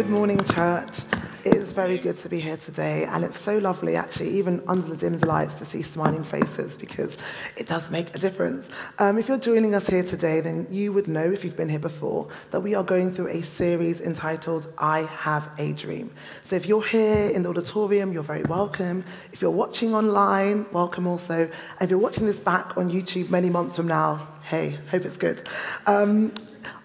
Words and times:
Good 0.00 0.08
morning, 0.08 0.42
church. 0.44 1.00
It 1.44 1.56
is 1.56 1.72
very 1.72 1.98
good 1.98 2.16
to 2.20 2.30
be 2.30 2.40
here 2.40 2.56
today, 2.56 3.04
and 3.04 3.22
it's 3.22 3.38
so 3.38 3.58
lovely, 3.58 3.96
actually, 3.96 4.30
even 4.30 4.62
under 4.66 4.86
the 4.86 4.96
dim 4.96 5.18
lights, 5.18 5.56
to 5.58 5.66
see 5.66 5.82
smiling 5.82 6.24
faces 6.24 6.78
because 6.78 7.18
it 7.58 7.66
does 7.66 7.90
make 7.90 8.16
a 8.16 8.18
difference. 8.18 8.70
Um, 8.98 9.18
if 9.18 9.28
you're 9.28 9.36
joining 9.36 9.74
us 9.74 9.86
here 9.86 10.02
today, 10.02 10.40
then 10.40 10.66
you 10.70 10.94
would 10.94 11.06
know, 11.06 11.30
if 11.30 11.44
you've 11.44 11.54
been 11.54 11.68
here 11.68 11.78
before, 11.78 12.28
that 12.50 12.60
we 12.60 12.74
are 12.74 12.82
going 12.82 13.12
through 13.12 13.28
a 13.28 13.42
series 13.42 14.00
entitled 14.00 14.72
I 14.78 15.02
Have 15.02 15.50
a 15.58 15.74
Dream. 15.74 16.10
So 16.44 16.56
if 16.56 16.64
you're 16.64 16.82
here 16.82 17.28
in 17.28 17.42
the 17.42 17.50
auditorium, 17.50 18.10
you're 18.10 18.22
very 18.22 18.44
welcome. 18.44 19.04
If 19.34 19.42
you're 19.42 19.50
watching 19.50 19.94
online, 19.94 20.64
welcome 20.72 21.06
also. 21.06 21.42
And 21.42 21.82
if 21.82 21.90
you're 21.90 21.98
watching 21.98 22.24
this 22.24 22.40
back 22.40 22.78
on 22.78 22.90
YouTube 22.90 23.28
many 23.28 23.50
months 23.50 23.76
from 23.76 23.88
now, 23.88 24.28
hey, 24.44 24.78
hope 24.90 25.04
it's 25.04 25.18
good. 25.18 25.46
Um, 25.86 26.32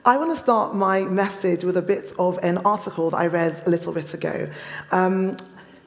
I 0.06 0.18
want 0.18 0.36
to 0.36 0.42
start 0.42 0.76
my 0.76 1.02
message 1.02 1.64
with 1.64 1.78
a 1.78 1.82
bit 1.82 2.14
of 2.20 2.38
an 2.44 2.60
article 2.60 3.10
that 3.10 3.18
I 3.18 3.28
read 3.28 3.62
a 3.66 3.70
little 3.70 3.94
bit 3.94 4.14
ago. 4.14 4.50
Um, 4.92 5.38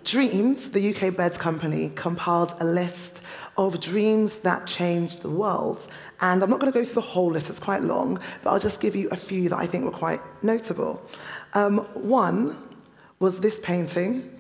Dreams, 0.05 0.71
the 0.71 0.95
UK 0.95 1.15
bed 1.15 1.39
company, 1.39 1.91
compiled 1.95 2.55
a 2.61 2.65
list 2.65 3.21
of 3.59 3.79
dreams 3.79 4.39
that 4.39 4.67
changed 4.67 5.21
the 5.21 5.29
world. 5.29 5.87
And 6.21 6.43
I'm 6.43 6.49
not 6.49 6.61
going 6.61 6.73
to 6.73 6.79
go 6.79 6.85
through 6.85 6.95
the 6.95 7.01
whole 7.03 7.31
list, 7.31 7.51
it's 7.51 7.59
quite 7.59 7.83
long, 7.83 8.19
but 8.43 8.51
I'll 8.51 8.59
just 8.59 8.81
give 8.81 8.97
you 8.97 9.09
a 9.11 9.17
few 9.17 9.51
that 9.51 9.59
I 9.59 9.67
think 9.67 9.85
were 9.85 9.91
quite 9.91 10.21
notable. 10.43 11.03
Um, 11.53 11.79
one 11.95 12.55
was 13.19 13.41
this 13.41 13.61
painting 13.61 14.38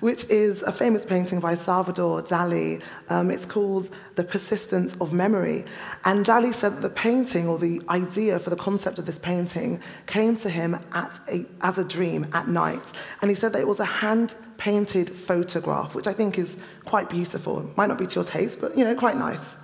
which 0.00 0.24
is 0.24 0.62
a 0.62 0.72
famous 0.72 1.04
painting 1.04 1.40
by 1.40 1.54
Salvador 1.54 2.22
Dali. 2.22 2.82
Um, 3.08 3.30
it's 3.30 3.46
called 3.46 3.90
The 4.14 4.24
Persistence 4.24 4.94
of 5.00 5.12
Memory. 5.12 5.64
And 6.04 6.24
Dali 6.24 6.52
said 6.52 6.76
that 6.76 6.82
the 6.82 6.90
painting, 6.90 7.48
or 7.48 7.58
the 7.58 7.80
idea 7.88 8.38
for 8.38 8.50
the 8.50 8.56
concept 8.56 8.98
of 8.98 9.06
this 9.06 9.18
painting, 9.18 9.80
came 10.06 10.36
to 10.36 10.50
him 10.50 10.78
a, 10.92 11.46
as 11.62 11.78
a 11.78 11.84
dream 11.84 12.26
at 12.32 12.48
night. 12.48 12.92
And 13.20 13.30
he 13.30 13.34
said 13.34 13.52
that 13.52 13.60
it 13.60 13.66
was 13.66 13.80
a 13.80 13.84
hand 13.84 14.34
painted 14.58 15.10
photograph, 15.10 15.94
which 15.94 16.06
I 16.06 16.12
think 16.12 16.38
is 16.38 16.56
quite 16.84 17.10
beautiful. 17.10 17.60
It 17.60 17.76
might 17.76 17.86
not 17.86 17.98
be 17.98 18.06
to 18.06 18.14
your 18.16 18.24
taste, 18.24 18.60
but 18.60 18.76
you 18.76 18.84
know, 18.84 18.94
quite 18.94 19.16
nice. 19.16 19.56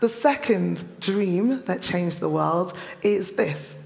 The 0.00 0.08
second 0.08 0.82
dream 1.00 1.62
that 1.66 1.80
changed 1.80 2.20
the 2.20 2.28
world 2.28 2.76
is 3.02 3.32
this. 3.32 3.76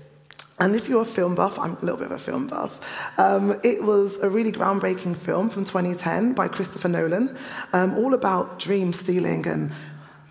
And 0.58 0.74
if 0.74 0.88
you're 0.88 1.02
a 1.02 1.04
film 1.04 1.34
buff, 1.34 1.58
I'm 1.58 1.72
a 1.72 1.80
little 1.80 1.98
bit 1.98 2.06
of 2.06 2.12
a 2.12 2.18
film 2.18 2.46
buff, 2.46 2.80
um, 3.18 3.60
it 3.62 3.82
was 3.82 4.16
a 4.18 4.30
really 4.30 4.52
groundbreaking 4.52 5.16
film 5.16 5.50
from 5.50 5.64
2010 5.64 6.32
by 6.32 6.48
Christopher 6.48 6.88
Nolan, 6.88 7.36
um, 7.74 7.94
all 7.98 8.14
about 8.14 8.58
dream 8.58 8.94
stealing 8.94 9.46
and 9.46 9.70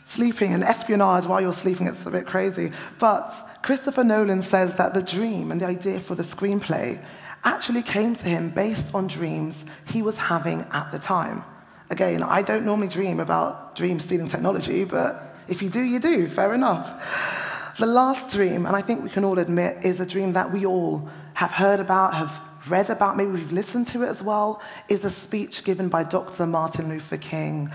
sleeping 0.08 0.54
and 0.54 0.64
espionage 0.64 1.26
while 1.26 1.42
you're 1.42 1.54
sleeping. 1.54 1.86
It's 1.86 2.06
a 2.08 2.12
bit 2.12 2.26
crazy. 2.26 2.72
But 3.00 3.34
Christopher 3.62 4.04
Nolan 4.04 4.42
says 4.42 4.76
that 4.78 4.96
the 4.96 5.04
dream 5.04 5.52
and 5.52 5.62
the 5.62 5.68
idea 5.68 6.00
for 6.00 6.16
the 6.16 6.24
screenplay 6.24 7.04
actually 7.44 7.84
came 7.84 8.16
to 8.16 8.24
him 8.28 8.50
based 8.50 8.96
on 8.96 9.08
dreams 9.08 9.66
he 9.86 10.02
was 10.02 10.18
having 10.18 10.62
at 10.72 10.92
the 10.92 10.98
time. 10.98 11.44
Again, 11.92 12.24
I 12.24 12.42
don't 12.42 12.66
normally 12.66 12.88
dream 12.88 13.20
about 13.20 13.76
dream 13.76 14.00
stealing 14.00 14.28
technology, 14.28 14.86
but 14.86 15.36
if 15.48 15.62
you 15.62 15.70
do, 15.70 15.84
you 15.84 16.00
do. 16.00 16.28
Fair 16.28 16.56
enough. 16.56 17.45
The 17.78 17.86
last 17.86 18.34
dream, 18.34 18.66
and 18.66 18.74
I 18.74 18.82
think 18.82 19.04
we 19.04 19.10
can 19.10 19.26
all 19.26 19.38
admit, 19.38 19.84
is 19.84 20.00
a 20.00 20.06
dream 20.06 20.32
that 20.32 20.54
we 20.54 20.66
all 20.66 21.10
have 21.34 21.52
heard 21.52 21.82
about, 21.82 22.14
have 22.14 22.40
read 22.70 22.90
about, 22.90 23.18
maybe 23.18 23.32
we've 23.32 23.52
listened 23.52 23.88
to 23.88 24.04
it 24.04 24.08
as 24.08 24.24
well, 24.24 24.62
is 24.88 25.04
a 25.04 25.12
speech 25.12 25.66
given 25.66 25.90
by 25.90 26.06
Dr. 26.06 26.46
Martin 26.46 26.88
Luther 26.88 27.18
King 27.18 27.70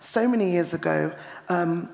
so 0.00 0.26
many 0.26 0.50
years 0.50 0.72
ago 0.72 1.12
um, 1.50 1.90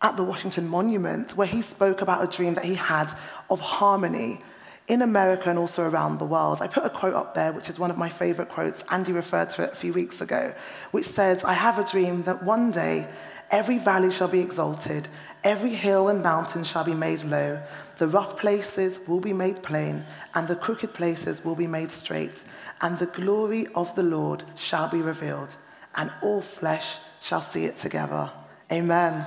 at 0.00 0.16
the 0.16 0.22
Washington 0.22 0.68
Monument, 0.68 1.36
where 1.36 1.48
he 1.48 1.60
spoke 1.60 2.02
about 2.02 2.22
a 2.22 2.36
dream 2.36 2.54
that 2.54 2.64
he 2.64 2.76
had 2.76 3.12
of 3.50 3.58
harmony 3.60 4.40
in 4.86 5.02
America 5.02 5.50
and 5.50 5.58
also 5.58 5.82
around 5.82 6.18
the 6.18 6.24
world. 6.24 6.62
I 6.62 6.68
put 6.68 6.84
a 6.84 6.90
quote 6.90 7.14
up 7.14 7.34
there, 7.34 7.52
which 7.52 7.68
is 7.68 7.80
one 7.80 7.90
of 7.90 7.98
my 7.98 8.10
favorite 8.10 8.48
quotes. 8.48 8.84
Andy 8.92 9.10
referred 9.10 9.50
to 9.50 9.64
it 9.64 9.72
a 9.72 9.76
few 9.76 9.92
weeks 9.92 10.20
ago, 10.20 10.54
which 10.92 11.06
says, 11.06 11.42
I 11.42 11.54
have 11.54 11.80
a 11.80 11.84
dream 11.84 12.22
that 12.24 12.44
one 12.44 12.70
day 12.70 13.08
every 13.52 13.78
valley 13.78 14.10
shall 14.10 14.28
be 14.28 14.40
exalted 14.40 15.06
Every 15.44 15.70
hill 15.70 16.08
and 16.08 16.22
mountain 16.22 16.62
shall 16.62 16.84
be 16.84 16.94
made 16.94 17.24
low, 17.24 17.60
the 17.98 18.06
rough 18.06 18.38
places 18.38 19.00
will 19.08 19.18
be 19.18 19.32
made 19.32 19.60
plain, 19.60 20.04
and 20.34 20.46
the 20.46 20.54
crooked 20.54 20.94
places 20.94 21.44
will 21.44 21.56
be 21.56 21.66
made 21.66 21.90
straight, 21.90 22.44
and 22.80 22.96
the 22.96 23.06
glory 23.06 23.66
of 23.74 23.92
the 23.96 24.04
Lord 24.04 24.44
shall 24.54 24.88
be 24.88 25.02
revealed, 25.02 25.56
and 25.96 26.12
all 26.22 26.42
flesh 26.42 26.98
shall 27.20 27.42
see 27.42 27.64
it 27.64 27.74
together. 27.74 28.30
Amen. 28.70 29.26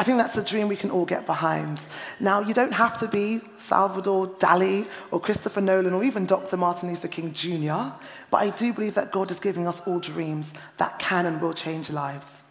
I 0.00 0.02
think 0.02 0.18
that's 0.18 0.36
a 0.36 0.42
dream 0.42 0.66
we 0.66 0.74
can 0.74 0.90
all 0.90 1.06
get 1.06 1.26
behind. 1.26 1.78
Now, 2.18 2.40
you 2.40 2.52
don't 2.52 2.74
have 2.74 2.98
to 2.98 3.06
be 3.06 3.40
Salvador 3.58 4.26
Dali 4.26 4.88
or 5.12 5.20
Christopher 5.20 5.60
Nolan 5.60 5.94
or 5.94 6.02
even 6.02 6.26
Dr. 6.26 6.56
Martin 6.56 6.90
Luther 6.90 7.08
King 7.08 7.32
Jr., 7.32 7.94
but 8.32 8.38
I 8.38 8.50
do 8.50 8.72
believe 8.72 8.94
that 8.94 9.12
God 9.12 9.30
is 9.30 9.38
giving 9.38 9.68
us 9.68 9.80
all 9.86 10.00
dreams 10.00 10.54
that 10.78 10.98
can 10.98 11.24
and 11.24 11.40
will 11.40 11.54
change 11.54 11.88
lives. 11.88 12.45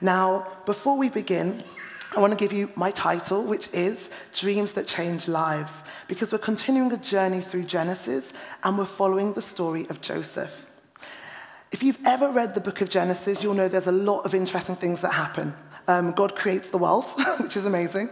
Now, 0.00 0.46
before 0.64 0.96
we 0.96 1.10
begin, 1.10 1.62
I 2.16 2.20
want 2.20 2.32
to 2.32 2.38
give 2.38 2.52
you 2.52 2.70
my 2.74 2.90
title, 2.90 3.44
which 3.44 3.68
is 3.74 4.08
Dreams 4.32 4.72
That 4.72 4.86
Change 4.86 5.28
Lives, 5.28 5.84
because 6.08 6.32
we're 6.32 6.38
continuing 6.38 6.90
a 6.92 6.96
journey 6.96 7.40
through 7.40 7.64
Genesis 7.64 8.32
and 8.64 8.78
we're 8.78 8.86
following 8.86 9.34
the 9.34 9.42
story 9.42 9.86
of 9.90 10.00
Joseph. 10.00 10.66
If 11.70 11.82
you've 11.82 11.98
ever 12.06 12.30
read 12.30 12.54
the 12.54 12.60
book 12.60 12.80
of 12.80 12.88
Genesis, 12.88 13.42
you'll 13.42 13.54
know 13.54 13.68
there's 13.68 13.86
a 13.86 13.92
lot 13.92 14.22
of 14.22 14.34
interesting 14.34 14.74
things 14.74 15.02
that 15.02 15.12
happen. 15.12 15.54
Um, 15.86 16.12
God 16.12 16.34
creates 16.34 16.70
the 16.70 16.78
world, 16.78 17.04
which 17.38 17.56
is 17.56 17.66
amazing. 17.66 18.08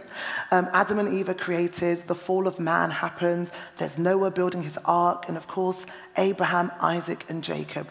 Um, 0.51 0.69
Adam 0.71 0.99
and 0.99 1.11
Eve 1.11 1.29
are 1.29 1.33
created, 1.33 1.99
the 2.07 2.15
fall 2.15 2.47
of 2.47 2.59
man 2.59 2.91
happens, 2.91 3.51
there's 3.77 3.97
Noah 3.97 4.29
building 4.29 4.61
his 4.61 4.77
ark, 4.85 5.25
and 5.27 5.35
of 5.35 5.47
course, 5.47 5.85
Abraham, 6.17 6.71
Isaac, 6.79 7.25
and 7.29 7.43
Jacob. 7.43 7.87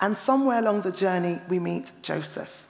And 0.00 0.16
somewhere 0.16 0.58
along 0.58 0.82
the 0.82 0.92
journey, 0.92 1.40
we 1.48 1.58
meet 1.58 1.90
Joseph. 2.02 2.66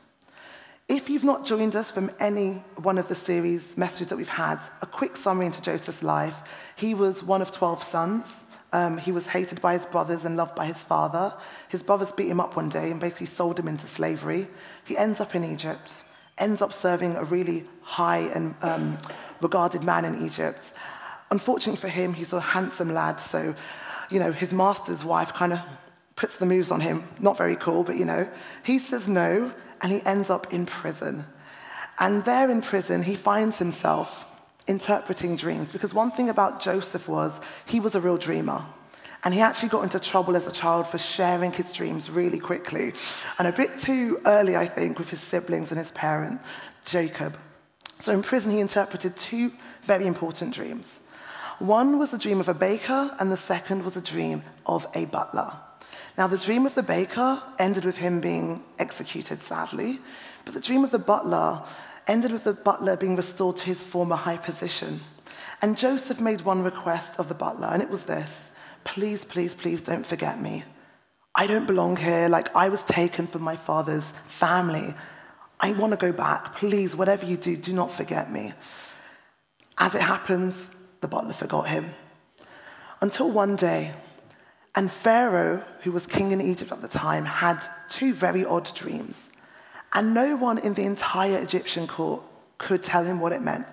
If 0.91 1.09
you've 1.09 1.23
not 1.23 1.47
joined 1.47 1.77
us 1.77 1.93
from 1.93 2.11
any 2.19 2.65
one 2.83 2.99
of 2.99 3.07
the 3.07 3.15
series 3.15 3.77
messages 3.77 4.09
that 4.09 4.17
we've 4.17 4.29
had, 4.29 4.65
a 4.83 4.87
quick 4.87 5.17
summary 5.17 5.47
into 5.47 5.63
Joseph's 5.63 6.03
life. 6.03 6.43
He 6.75 6.95
was 6.95 7.23
one 7.23 7.41
of 7.41 7.53
12 7.53 7.81
sons. 7.81 8.43
Um, 8.73 8.99
he 8.99 9.13
was 9.13 9.25
hated 9.25 9.63
by 9.63 9.75
his 9.75 9.87
brothers 9.87 10.25
and 10.25 10.37
loved 10.37 10.57
by 10.57 10.67
his 10.67 10.83
father. 10.83 11.33
His 11.69 11.81
brothers 11.81 12.11
beat 12.11 12.27
him 12.27 12.41
up 12.41 12.57
one 12.57 12.69
day 12.69 12.91
and 12.91 12.99
basically 12.99 13.29
sold 13.29 13.57
him 13.57 13.69
into 13.69 13.87
slavery. 13.87 14.49
He 14.85 14.99
ends 14.99 15.21
up 15.21 15.37
in 15.37 15.45
Egypt, 15.45 16.03
ends 16.39 16.61
up 16.61 16.73
serving 16.73 17.15
a 17.15 17.23
really 17.23 17.63
high 17.83 18.29
and 18.35 18.57
um, 18.63 18.99
regarded 19.41 19.85
man 19.85 20.05
in 20.05 20.27
Egypt. 20.27 20.73
Unfortunately 21.31 21.81
for 21.81 21.87
him, 21.87 22.15
he's 22.15 22.33
a 22.33 22.41
handsome 22.41 22.93
lad, 22.93 23.21
so, 23.21 23.55
you 24.11 24.19
know, 24.19 24.33
his 24.33 24.53
master's 24.53 25.05
wife 25.05 25.33
kind 25.35 25.53
of 25.53 25.61
puts 26.17 26.35
the 26.39 26.47
moves 26.47 26.73
on 26.73 26.81
him. 26.81 27.05
Not 27.21 27.39
very 27.39 27.55
cool, 27.55 27.85
but, 27.85 27.97
you 27.97 28.05
know. 28.05 28.29
He 28.65 28.81
says 28.81 29.07
no, 29.07 29.53
and 29.83 29.93
he 29.93 30.03
ends 30.05 30.31
up 30.31 30.53
in 30.53 30.67
prison. 30.67 31.25
And 31.99 32.25
there 32.25 32.51
in 32.51 32.63
prison, 32.63 33.03
he 33.03 33.15
finds 33.15 33.59
himself 33.59 34.27
interpreting 34.67 35.37
dreams 35.37 35.71
because 35.71 35.93
one 35.93 36.11
thing 36.11 36.31
about 36.31 36.61
Joseph 36.61 37.09
was 37.09 37.41
he 37.67 37.81
was 37.81 37.95
a 37.95 38.01
real 38.01 38.17
dreamer. 38.17 38.65
And 39.23 39.35
he 39.35 39.41
actually 39.41 39.69
got 39.69 39.83
into 39.83 40.01
trouble 40.01 40.35
as 40.35 40.47
a 40.47 40.53
child 40.53 40.87
for 40.87 40.97
sharing 40.97 41.53
his 41.53 41.73
dreams 41.73 42.09
really 42.09 42.39
quickly. 42.39 42.95
And 43.39 43.47
a 43.47 43.53
bit 43.53 43.77
too 43.77 44.19
early, 44.25 44.57
I 44.57 44.67
think, 44.67 44.99
with 44.99 45.11
his 45.11 45.21
siblings 45.21 45.71
and 45.71 45.79
his 45.79 45.91
parent, 45.91 46.41
Jacob. 46.87 47.37
So 48.01 48.13
in 48.13 48.23
prison, 48.23 48.51
he 48.51 48.61
interpreted 48.61 49.17
two 49.19 49.53
very 49.83 50.07
important 50.07 50.55
dreams. 50.55 51.01
One 51.59 51.99
was 51.99 52.11
the 52.11 52.19
dream 52.19 52.41
of 52.41 52.49
a 52.49 52.55
baker, 52.55 53.15
and 53.21 53.31
the 53.31 53.37
second 53.37 53.85
was 53.85 53.95
a 53.95 54.01
dream 54.01 54.43
of 54.65 54.87
a 54.95 55.05
butler. 55.05 55.53
Now, 56.19 56.27
the 56.27 56.39
dream 56.39 56.67
of 56.67 56.75
the 56.75 56.83
baker 56.83 57.41
ended 57.59 57.85
with 57.85 57.97
him 57.97 58.21
being 58.21 58.65
executed, 58.79 59.41
sadly, 59.43 60.01
but 60.45 60.55
the 60.55 60.61
dream 60.61 60.85
of 60.85 60.91
the 60.91 60.99
butler 60.99 61.63
ended 62.07 62.33
with 62.33 62.45
the 62.45 62.55
butler 62.55 62.97
being 62.97 63.17
restored 63.17 63.57
to 63.57 63.65
his 63.65 63.83
former 63.83 64.17
high 64.17 64.37
position. 64.37 65.01
And 65.63 65.79
Joseph 65.79 66.21
made 66.21 66.41
one 66.41 66.63
request 66.63 67.19
of 67.19 67.29
the 67.29 67.35
butler, 67.35 67.69
and 67.69 67.83
it 67.83 67.91
was 67.91 68.05
this 68.05 68.51
Please, 68.85 69.25
please, 69.25 69.55
please 69.55 69.83
don't 69.83 70.07
forget 70.07 70.41
me. 70.41 70.65
I 71.35 71.47
don't 71.47 71.67
belong 71.67 71.97
here. 71.97 72.29
Like, 72.29 72.55
I 72.57 72.69
was 72.69 72.83
taken 72.85 73.27
from 73.27 73.43
my 73.43 73.57
father's 73.57 74.11
family. 74.25 74.95
I 75.61 75.73
want 75.73 75.93
to 75.93 75.97
go 75.97 76.13
back. 76.13 76.57
Please, 76.57 76.97
whatever 76.97 77.27
you 77.27 77.37
do, 77.37 77.57
do 77.57 77.73
not 77.73 77.93
forget 77.93 78.33
me. 78.33 78.53
As 79.79 79.95
it 79.95 80.01
happens, 80.01 80.71
the 81.03 81.09
butler 81.09 81.35
forgot 81.35 81.69
him. 81.69 81.91
Until 83.01 83.31
one 83.31 83.57
day, 83.57 83.93
and 84.75 84.91
Pharaoh, 84.91 85.63
who 85.83 85.93
was 85.93 86.07
king 86.07 86.33
in 86.33 86.41
Egypt 86.41 86.71
at 86.71 86.81
the 86.81 86.89
time, 86.89 87.25
had 87.25 87.63
two 87.89 88.15
very 88.15 88.45
odd 88.45 88.73
dreams. 88.75 89.29
And 89.93 90.15
no 90.15 90.37
one 90.37 90.59
in 90.59 90.75
the 90.75 90.85
entire 90.85 91.39
Egyptian 91.39 91.89
court 91.89 92.23
could 92.59 92.83
tell 92.83 93.05
him 93.05 93.19
what 93.19 93.33
it 93.33 93.43
meant. 93.43 93.67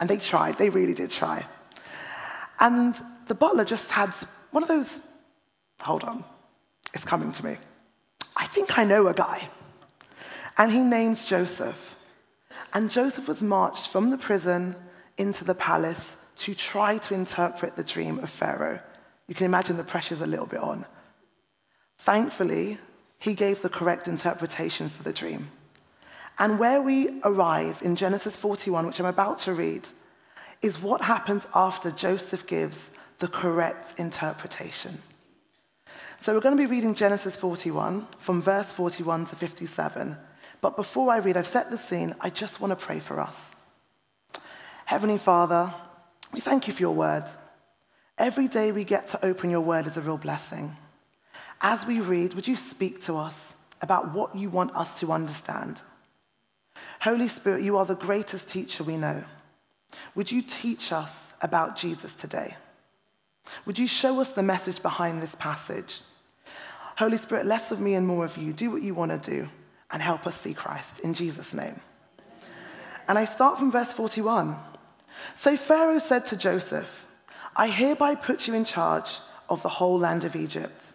And 0.00 0.10
they 0.10 0.16
tried, 0.16 0.58
they 0.58 0.70
really 0.70 0.94
did 0.94 1.10
try. 1.10 1.44
And 2.58 2.94
the 3.28 3.34
butler 3.34 3.64
just 3.64 3.90
had 3.90 4.12
one 4.50 4.62
of 4.62 4.68
those, 4.68 5.00
hold 5.80 6.02
on, 6.02 6.24
it's 6.92 7.04
coming 7.04 7.30
to 7.32 7.44
me. 7.44 7.56
I 8.36 8.46
think 8.46 8.78
I 8.78 8.84
know 8.84 9.06
a 9.06 9.14
guy. 9.14 9.48
And 10.58 10.72
he 10.72 10.80
named 10.80 11.18
Joseph. 11.24 11.94
And 12.72 12.90
Joseph 12.90 13.28
was 13.28 13.42
marched 13.42 13.88
from 13.88 14.10
the 14.10 14.18
prison 14.18 14.74
into 15.16 15.44
the 15.44 15.54
palace 15.54 16.16
to 16.36 16.54
try 16.54 16.98
to 16.98 17.14
interpret 17.14 17.76
the 17.76 17.84
dream 17.84 18.18
of 18.18 18.28
Pharaoh. 18.28 18.80
You 19.28 19.34
can 19.34 19.46
imagine 19.46 19.76
the 19.76 19.84
pressure's 19.84 20.20
a 20.20 20.26
little 20.26 20.46
bit 20.46 20.60
on. 20.60 20.86
Thankfully, 21.98 22.78
he 23.18 23.34
gave 23.34 23.62
the 23.62 23.68
correct 23.68 24.08
interpretation 24.08 24.88
for 24.88 25.02
the 25.02 25.12
dream. 25.12 25.50
And 26.38 26.58
where 26.58 26.82
we 26.82 27.20
arrive 27.24 27.80
in 27.82 27.96
Genesis 27.96 28.36
41, 28.36 28.86
which 28.86 29.00
I'm 29.00 29.06
about 29.06 29.38
to 29.38 29.54
read, 29.54 29.86
is 30.62 30.80
what 30.80 31.02
happens 31.02 31.46
after 31.54 31.90
Joseph 31.90 32.46
gives 32.46 32.90
the 33.18 33.28
correct 33.28 33.98
interpretation. 33.98 35.00
So 36.18 36.34
we're 36.34 36.40
going 36.40 36.56
to 36.56 36.62
be 36.62 36.70
reading 36.70 36.94
Genesis 36.94 37.36
41 37.36 38.06
from 38.18 38.42
verse 38.42 38.72
41 38.72 39.26
to 39.26 39.36
57. 39.36 40.16
But 40.60 40.76
before 40.76 41.10
I 41.10 41.18
read, 41.18 41.36
I've 41.36 41.46
set 41.46 41.70
the 41.70 41.78
scene. 41.78 42.14
I 42.20 42.30
just 42.30 42.60
want 42.60 42.72
to 42.72 42.76
pray 42.76 42.98
for 42.98 43.20
us. 43.20 43.50
Heavenly 44.84 45.18
Father, 45.18 45.72
we 46.32 46.40
thank 46.40 46.66
you 46.66 46.72
for 46.72 46.82
your 46.82 46.94
word. 46.94 47.24
Every 48.18 48.48
day 48.48 48.72
we 48.72 48.84
get 48.84 49.08
to 49.08 49.24
open 49.24 49.50
your 49.50 49.60
word 49.60 49.86
is 49.86 49.98
a 49.98 50.02
real 50.02 50.16
blessing. 50.16 50.74
As 51.60 51.86
we 51.86 52.00
read, 52.00 52.34
would 52.34 52.48
you 52.48 52.56
speak 52.56 53.02
to 53.02 53.16
us 53.16 53.54
about 53.82 54.14
what 54.14 54.34
you 54.34 54.48
want 54.48 54.74
us 54.74 55.00
to 55.00 55.12
understand? 55.12 55.82
Holy 57.00 57.28
Spirit, 57.28 57.62
you 57.62 57.76
are 57.76 57.84
the 57.84 57.94
greatest 57.94 58.48
teacher 58.48 58.84
we 58.84 58.96
know. 58.96 59.22
Would 60.14 60.32
you 60.32 60.40
teach 60.42 60.92
us 60.92 61.34
about 61.42 61.76
Jesus 61.76 62.14
today? 62.14 62.56
Would 63.66 63.78
you 63.78 63.86
show 63.86 64.18
us 64.20 64.30
the 64.30 64.42
message 64.42 64.80
behind 64.82 65.22
this 65.22 65.34
passage? 65.34 66.00
Holy 66.96 67.18
Spirit, 67.18 67.44
less 67.44 67.70
of 67.70 67.80
me 67.80 67.94
and 67.94 68.06
more 68.06 68.24
of 68.24 68.36
you. 68.38 68.54
Do 68.54 68.70
what 68.70 68.82
you 68.82 68.94
want 68.94 69.12
to 69.12 69.30
do 69.30 69.48
and 69.90 70.00
help 70.00 70.26
us 70.26 70.40
see 70.40 70.54
Christ 70.54 71.00
in 71.00 71.12
Jesus' 71.12 71.52
name. 71.52 71.78
And 73.08 73.18
I 73.18 73.26
start 73.26 73.58
from 73.58 73.70
verse 73.70 73.92
41. 73.92 74.56
So 75.34 75.56
Pharaoh 75.56 75.98
said 75.98 76.26
to 76.26 76.36
Joseph, 76.36 77.05
I 77.56 77.68
hereby 77.68 78.14
put 78.14 78.46
you 78.46 78.54
in 78.54 78.64
charge 78.64 79.20
of 79.48 79.62
the 79.62 79.68
whole 79.68 79.98
land 79.98 80.24
of 80.24 80.36
Egypt. 80.36 80.92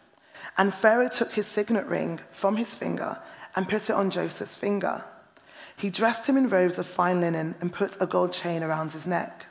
And 0.57 0.73
Pharaoh 0.73 1.09
took 1.09 1.31
his 1.33 1.47
signet 1.47 1.87
ring 1.87 2.19
from 2.31 2.55
his 2.55 2.75
finger 2.75 3.17
and 3.55 3.67
put 3.67 3.89
it 3.89 3.95
on 3.95 4.11
Joseph's 4.11 4.53
finger. 4.53 5.03
He 5.75 5.89
dressed 5.89 6.27
him 6.27 6.37
in 6.37 6.49
robes 6.49 6.77
of 6.77 6.85
fine 6.85 7.21
linen 7.21 7.55
and 7.59 7.73
put 7.73 7.99
a 7.99 8.05
gold 8.05 8.33
chain 8.33 8.61
around 8.61 8.91
his 8.91 9.07
neck. 9.07 9.47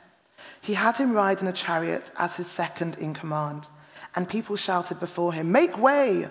He 0.61 0.75
had 0.75 0.95
him 0.95 1.11
ride 1.11 1.41
in 1.41 1.47
a 1.47 1.53
chariot 1.53 2.11
as 2.17 2.35
his 2.35 2.47
second 2.47 2.97
in 2.97 3.13
command, 3.13 3.67
and 4.15 4.29
people 4.29 4.55
shouted 4.55 4.99
before 4.99 5.33
him, 5.33 5.51
Make 5.51 5.77
way! 5.77 6.27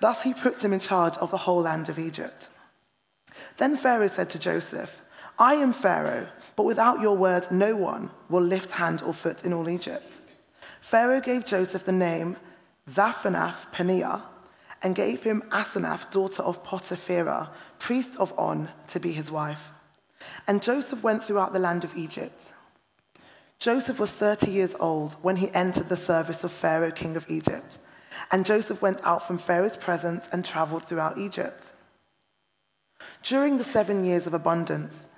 Thus 0.00 0.22
he 0.22 0.32
put 0.32 0.64
him 0.64 0.72
in 0.72 0.80
charge 0.80 1.16
of 1.18 1.30
the 1.30 1.36
whole 1.36 1.60
land 1.60 1.88
of 1.88 1.98
Egypt. 1.98 2.48
Then 3.56 3.76
Pharaoh 3.76 4.08
said 4.08 4.30
to 4.30 4.38
Joseph, 4.38 5.02
I 5.38 5.54
am 5.54 5.72
Pharaoh, 5.72 6.28
but 6.56 6.64
without 6.64 7.00
your 7.00 7.16
word, 7.16 7.46
no 7.50 7.76
one 7.76 8.10
will 8.28 8.42
lift 8.42 8.72
hand 8.72 9.02
or 9.02 9.14
foot 9.14 9.44
in 9.44 9.52
all 9.52 9.68
Egypt. 9.68 10.20
Pharaoh 10.80 11.20
gave 11.20 11.44
Joseph 11.44 11.84
the 11.84 11.92
name 11.92 12.36
Zaphenath 12.88 13.70
Paneah 13.72 14.22
and 14.82 14.94
gave 14.94 15.22
him 15.22 15.42
Asenath, 15.50 16.10
daughter 16.10 16.42
of 16.42 16.62
Potipherah, 16.64 17.50
priest 17.78 18.16
of 18.16 18.32
On, 18.38 18.68
to 18.88 19.00
be 19.00 19.12
his 19.12 19.30
wife. 19.30 19.70
And 20.46 20.62
Joseph 20.62 21.02
went 21.02 21.22
throughout 21.22 21.52
the 21.52 21.58
land 21.58 21.84
of 21.84 21.96
Egypt. 21.96 22.52
Joseph 23.58 23.98
was 23.98 24.12
30 24.12 24.50
years 24.50 24.74
old 24.78 25.14
when 25.22 25.36
he 25.36 25.52
entered 25.54 25.88
the 25.88 25.96
service 25.96 26.44
of 26.44 26.52
Pharaoh, 26.52 26.90
king 26.90 27.16
of 27.16 27.28
Egypt. 27.30 27.78
And 28.30 28.46
Joseph 28.46 28.82
went 28.82 29.00
out 29.02 29.26
from 29.26 29.38
Pharaoh's 29.38 29.76
presence 29.76 30.28
and 30.32 30.44
traveled 30.44 30.84
throughout 30.84 31.18
Egypt. 31.18 31.72
During 33.22 33.58
the 33.58 33.64
seven 33.64 34.04
years 34.04 34.26
of 34.26 34.34
abundance, 34.34 35.08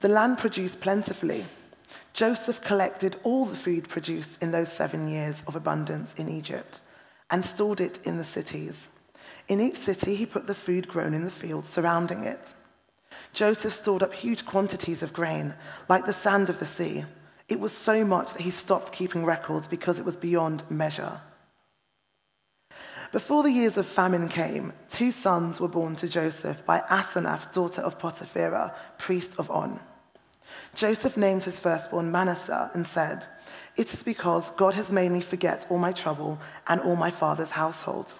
the 0.00 0.08
land 0.08 0.38
produced 0.38 0.80
plentifully. 0.80 1.44
Joseph 2.12 2.60
collected 2.60 3.16
all 3.22 3.46
the 3.46 3.56
food 3.56 3.88
produced 3.88 4.42
in 4.42 4.50
those 4.50 4.72
seven 4.72 5.08
years 5.08 5.42
of 5.46 5.56
abundance 5.56 6.14
in 6.14 6.28
Egypt 6.28 6.80
and 7.30 7.44
stored 7.44 7.80
it 7.80 7.98
in 8.04 8.18
the 8.18 8.24
cities. 8.24 8.88
In 9.48 9.60
each 9.60 9.76
city, 9.76 10.14
he 10.14 10.26
put 10.26 10.46
the 10.46 10.54
food 10.54 10.88
grown 10.88 11.14
in 11.14 11.24
the 11.24 11.30
fields 11.30 11.68
surrounding 11.68 12.24
it. 12.24 12.54
Joseph 13.32 13.72
stored 13.72 14.02
up 14.02 14.12
huge 14.12 14.44
quantities 14.44 15.02
of 15.02 15.12
grain, 15.12 15.54
like 15.88 16.06
the 16.06 16.12
sand 16.12 16.48
of 16.48 16.58
the 16.58 16.66
sea. 16.66 17.04
It 17.48 17.60
was 17.60 17.72
so 17.72 18.04
much 18.04 18.32
that 18.32 18.42
he 18.42 18.50
stopped 18.50 18.92
keeping 18.92 19.24
records 19.24 19.68
because 19.68 19.98
it 19.98 20.04
was 20.04 20.16
beyond 20.16 20.68
measure. 20.70 21.20
Before 23.12 23.42
the 23.42 23.50
years 23.50 23.76
of 23.76 23.86
famine 23.86 24.28
came, 24.28 24.72
two 24.90 25.10
sons 25.10 25.60
were 25.60 25.68
born 25.68 25.96
to 25.96 26.08
Joseph 26.08 26.64
by 26.66 26.80
Asenath, 26.90 27.52
daughter 27.52 27.80
of 27.80 27.98
Potipherah, 27.98 28.74
priest 28.98 29.34
of 29.38 29.50
On. 29.50 29.80
Joseph 30.74 31.16
named 31.16 31.44
his 31.44 31.60
firstborn 31.60 32.10
Manasseh 32.10 32.70
and 32.74 32.86
said, 32.86 33.26
It 33.76 33.92
is 33.94 34.02
because 34.02 34.50
God 34.50 34.74
has 34.74 34.90
made 34.90 35.12
me 35.12 35.20
forget 35.20 35.66
all 35.70 35.78
my 35.78 35.92
trouble 35.92 36.38
and 36.66 36.80
all 36.80 36.96
my 36.96 37.10
father's 37.10 37.52
household. 37.52 38.12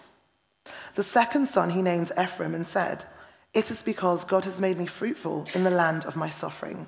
The 0.94 1.02
second 1.02 1.48
son 1.48 1.70
he 1.70 1.82
named 1.82 2.12
Ephraim 2.18 2.54
and 2.54 2.66
said, 2.66 3.04
It 3.54 3.70
is 3.70 3.82
because 3.82 4.24
God 4.24 4.44
has 4.44 4.60
made 4.60 4.78
me 4.78 4.86
fruitful 4.86 5.46
in 5.54 5.64
the 5.64 5.70
land 5.70 6.04
of 6.04 6.16
my 6.16 6.30
suffering. 6.30 6.86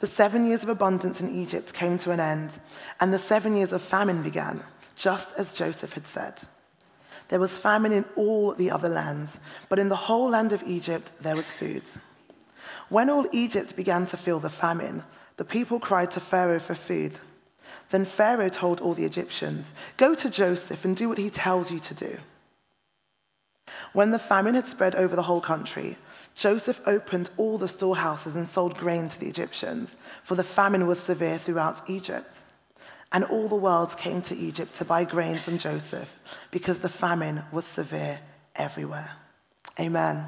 The 0.00 0.06
seven 0.06 0.46
years 0.46 0.62
of 0.62 0.68
abundance 0.68 1.20
in 1.20 1.34
Egypt 1.34 1.72
came 1.72 1.98
to 1.98 2.12
an 2.12 2.20
end, 2.20 2.60
and 3.00 3.12
the 3.12 3.18
seven 3.18 3.56
years 3.56 3.72
of 3.72 3.82
famine 3.82 4.22
began, 4.22 4.62
just 4.98 5.32
as 5.38 5.52
Joseph 5.52 5.92
had 5.94 6.06
said. 6.06 6.42
There 7.28 7.38
was 7.38 7.56
famine 7.56 7.92
in 7.92 8.04
all 8.16 8.52
the 8.52 8.70
other 8.70 8.88
lands, 8.88 9.38
but 9.68 9.78
in 9.78 9.88
the 9.88 9.96
whole 9.96 10.30
land 10.30 10.52
of 10.52 10.62
Egypt 10.64 11.12
there 11.20 11.36
was 11.36 11.52
food. 11.52 11.84
When 12.88 13.08
all 13.08 13.26
Egypt 13.32 13.76
began 13.76 14.06
to 14.06 14.16
feel 14.16 14.40
the 14.40 14.50
famine, 14.50 15.04
the 15.36 15.44
people 15.44 15.78
cried 15.78 16.10
to 16.12 16.20
Pharaoh 16.20 16.58
for 16.58 16.74
food. 16.74 17.20
Then 17.90 18.04
Pharaoh 18.04 18.48
told 18.48 18.80
all 18.80 18.94
the 18.94 19.04
Egyptians, 19.04 19.72
Go 19.96 20.14
to 20.16 20.28
Joseph 20.28 20.84
and 20.84 20.96
do 20.96 21.08
what 21.08 21.18
he 21.18 21.30
tells 21.30 21.70
you 21.70 21.78
to 21.78 21.94
do. 21.94 22.18
When 23.92 24.10
the 24.10 24.18
famine 24.18 24.54
had 24.54 24.66
spread 24.66 24.96
over 24.96 25.14
the 25.14 25.22
whole 25.22 25.40
country, 25.40 25.96
Joseph 26.34 26.80
opened 26.86 27.30
all 27.36 27.58
the 27.58 27.68
storehouses 27.68 28.34
and 28.34 28.48
sold 28.48 28.76
grain 28.76 29.08
to 29.08 29.20
the 29.20 29.28
Egyptians, 29.28 29.96
for 30.24 30.34
the 30.34 30.44
famine 30.44 30.86
was 30.86 30.98
severe 30.98 31.38
throughout 31.38 31.88
Egypt. 31.88 32.42
And 33.12 33.24
all 33.24 33.48
the 33.48 33.56
world 33.56 33.96
came 33.96 34.20
to 34.22 34.36
Egypt 34.36 34.74
to 34.74 34.84
buy 34.84 35.04
grain 35.04 35.36
from 35.36 35.58
Joseph, 35.58 36.14
because 36.50 36.78
the 36.78 36.88
famine 36.88 37.42
was 37.52 37.64
severe 37.64 38.20
everywhere. 38.54 39.10
Amen. 39.80 40.26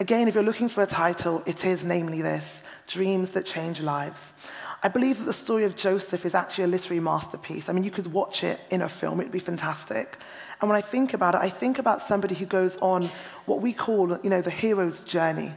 Again, 0.00 0.28
if 0.28 0.34
you're 0.34 0.42
looking 0.42 0.68
for 0.68 0.82
a 0.82 0.86
title, 0.86 1.42
it 1.46 1.64
is 1.64 1.84
namely 1.84 2.20
this 2.20 2.62
Dreams 2.86 3.30
That 3.30 3.46
Change 3.46 3.80
Lives. 3.80 4.34
I 4.82 4.88
believe 4.88 5.18
that 5.18 5.24
the 5.24 5.32
story 5.32 5.64
of 5.64 5.76
Joseph 5.76 6.26
is 6.26 6.34
actually 6.34 6.64
a 6.64 6.68
literary 6.68 7.00
masterpiece. 7.00 7.68
I 7.68 7.72
mean, 7.72 7.84
you 7.84 7.90
could 7.90 8.12
watch 8.12 8.42
it 8.42 8.58
in 8.70 8.82
a 8.82 8.88
film, 8.88 9.20
it'd 9.20 9.32
be 9.32 9.38
fantastic. 9.38 10.18
And 10.60 10.68
when 10.68 10.76
I 10.76 10.80
think 10.80 11.14
about 11.14 11.34
it, 11.34 11.40
I 11.40 11.48
think 11.48 11.78
about 11.78 12.02
somebody 12.02 12.34
who 12.34 12.46
goes 12.46 12.76
on 12.78 13.10
what 13.46 13.60
we 13.60 13.72
call, 13.72 14.18
you 14.22 14.30
know, 14.30 14.42
the 14.42 14.50
hero's 14.50 15.00
journey. 15.00 15.52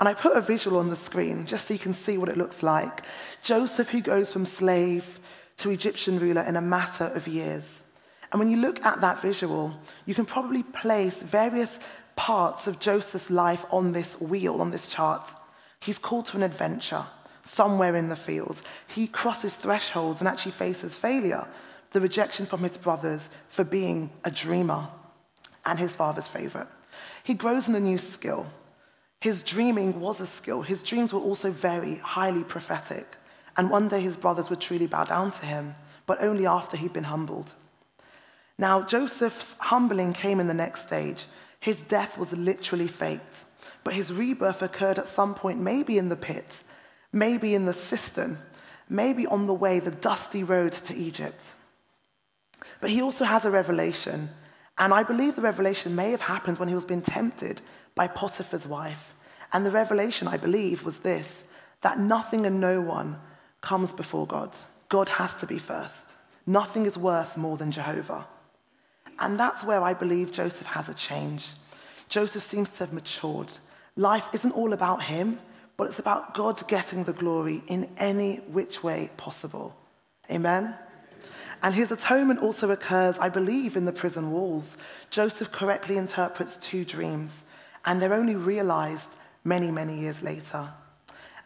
And 0.00 0.08
I 0.08 0.14
put 0.14 0.36
a 0.36 0.40
visual 0.40 0.78
on 0.78 0.90
the 0.90 0.96
screen 0.96 1.46
just 1.46 1.68
so 1.68 1.74
you 1.74 1.80
can 1.80 1.94
see 1.94 2.18
what 2.18 2.28
it 2.28 2.36
looks 2.36 2.62
like. 2.62 3.02
Joseph, 3.42 3.90
who 3.90 4.00
goes 4.00 4.32
from 4.32 4.44
slave 4.44 5.20
to 5.62 5.70
Egyptian 5.70 6.18
ruler 6.18 6.42
in 6.42 6.56
a 6.56 6.60
matter 6.60 7.04
of 7.14 7.28
years. 7.28 7.82
And 8.30 8.38
when 8.40 8.50
you 8.50 8.56
look 8.56 8.84
at 8.84 9.00
that 9.00 9.22
visual, 9.22 9.72
you 10.06 10.14
can 10.14 10.24
probably 10.24 10.62
place 10.62 11.22
various 11.22 11.78
parts 12.16 12.66
of 12.66 12.80
Joseph's 12.80 13.30
life 13.30 13.64
on 13.70 13.92
this 13.92 14.20
wheel, 14.20 14.60
on 14.60 14.72
this 14.72 14.88
chart. 14.88 15.30
He's 15.80 15.98
called 15.98 16.26
to 16.26 16.36
an 16.36 16.42
adventure 16.42 17.04
somewhere 17.44 17.94
in 17.94 18.08
the 18.08 18.16
fields. 18.16 18.62
He 18.88 19.06
crosses 19.06 19.54
thresholds 19.54 20.20
and 20.20 20.28
actually 20.28 20.52
faces 20.52 20.96
failure, 20.96 21.46
the 21.92 22.00
rejection 22.00 22.44
from 22.44 22.62
his 22.62 22.76
brothers 22.76 23.30
for 23.48 23.64
being 23.64 24.10
a 24.24 24.30
dreamer 24.30 24.88
and 25.64 25.78
his 25.78 25.94
father's 25.94 26.28
favorite. 26.28 26.68
He 27.22 27.34
grows 27.34 27.68
in 27.68 27.74
a 27.76 27.80
new 27.80 27.98
skill. 27.98 28.46
His 29.20 29.42
dreaming 29.42 30.00
was 30.00 30.20
a 30.20 30.26
skill. 30.26 30.62
His 30.62 30.82
dreams 30.82 31.12
were 31.12 31.20
also 31.20 31.52
very 31.52 31.96
highly 31.96 32.42
prophetic. 32.42 33.06
And 33.56 33.70
one 33.70 33.88
day 33.88 34.00
his 34.00 34.16
brothers 34.16 34.48
would 34.50 34.60
truly 34.60 34.86
bow 34.86 35.04
down 35.04 35.30
to 35.32 35.46
him, 35.46 35.74
but 36.06 36.22
only 36.22 36.46
after 36.46 36.76
he'd 36.76 36.92
been 36.92 37.04
humbled. 37.04 37.52
Now, 38.58 38.82
Joseph's 38.82 39.54
humbling 39.58 40.12
came 40.12 40.40
in 40.40 40.46
the 40.46 40.54
next 40.54 40.82
stage. 40.82 41.26
His 41.60 41.82
death 41.82 42.18
was 42.18 42.32
literally 42.32 42.88
faked, 42.88 43.44
but 43.84 43.94
his 43.94 44.12
rebirth 44.12 44.62
occurred 44.62 44.98
at 44.98 45.08
some 45.08 45.34
point, 45.34 45.60
maybe 45.60 45.98
in 45.98 46.08
the 46.08 46.16
pit, 46.16 46.62
maybe 47.12 47.54
in 47.54 47.66
the 47.66 47.74
cistern, 47.74 48.38
maybe 48.88 49.26
on 49.26 49.46
the 49.46 49.54
way, 49.54 49.80
the 49.80 49.90
dusty 49.90 50.44
road 50.44 50.72
to 50.72 50.94
Egypt. 50.96 51.52
But 52.80 52.90
he 52.90 53.02
also 53.02 53.24
has 53.24 53.44
a 53.44 53.50
revelation, 53.50 54.30
and 54.78 54.92
I 54.92 55.02
believe 55.02 55.36
the 55.36 55.42
revelation 55.42 55.94
may 55.94 56.10
have 56.10 56.20
happened 56.20 56.58
when 56.58 56.68
he 56.68 56.74
was 56.74 56.84
being 56.84 57.02
tempted 57.02 57.60
by 57.94 58.08
Potiphar's 58.08 58.66
wife. 58.66 59.14
And 59.52 59.66
the 59.66 59.70
revelation, 59.70 60.28
I 60.28 60.36
believe, 60.36 60.84
was 60.84 60.98
this 61.00 61.44
that 61.82 61.98
nothing 61.98 62.46
and 62.46 62.60
no 62.60 62.80
one 62.80 63.18
comes 63.62 63.92
before 63.92 64.26
God. 64.26 64.56
God 64.90 65.08
has 65.08 65.34
to 65.36 65.46
be 65.46 65.58
first. 65.58 66.16
Nothing 66.46 66.84
is 66.84 66.98
worth 66.98 67.36
more 67.36 67.56
than 67.56 67.72
Jehovah. 67.72 68.26
And 69.18 69.38
that's 69.40 69.64
where 69.64 69.80
I 69.80 69.94
believe 69.94 70.32
Joseph 70.32 70.66
has 70.66 70.88
a 70.88 70.94
change. 70.94 71.52
Joseph 72.08 72.42
seems 72.42 72.68
to 72.70 72.80
have 72.80 72.92
matured. 72.92 73.50
Life 73.96 74.28
isn't 74.34 74.52
all 74.52 74.72
about 74.72 75.02
him, 75.02 75.38
but 75.76 75.88
it's 75.88 75.98
about 75.98 76.34
God 76.34 76.66
getting 76.68 77.04
the 77.04 77.12
glory 77.12 77.62
in 77.68 77.88
any 77.96 78.36
which 78.36 78.82
way 78.82 79.10
possible. 79.16 79.74
Amen? 80.30 80.74
And 81.62 81.74
his 81.74 81.92
atonement 81.92 82.40
also 82.40 82.70
occurs, 82.70 83.18
I 83.18 83.28
believe, 83.28 83.76
in 83.76 83.84
the 83.84 83.92
prison 83.92 84.32
walls. 84.32 84.76
Joseph 85.10 85.52
correctly 85.52 85.96
interprets 85.96 86.56
two 86.56 86.84
dreams, 86.84 87.44
and 87.84 88.02
they're 88.02 88.14
only 88.14 88.34
realized 88.34 89.10
many, 89.44 89.70
many 89.70 89.98
years 89.98 90.22
later. 90.22 90.68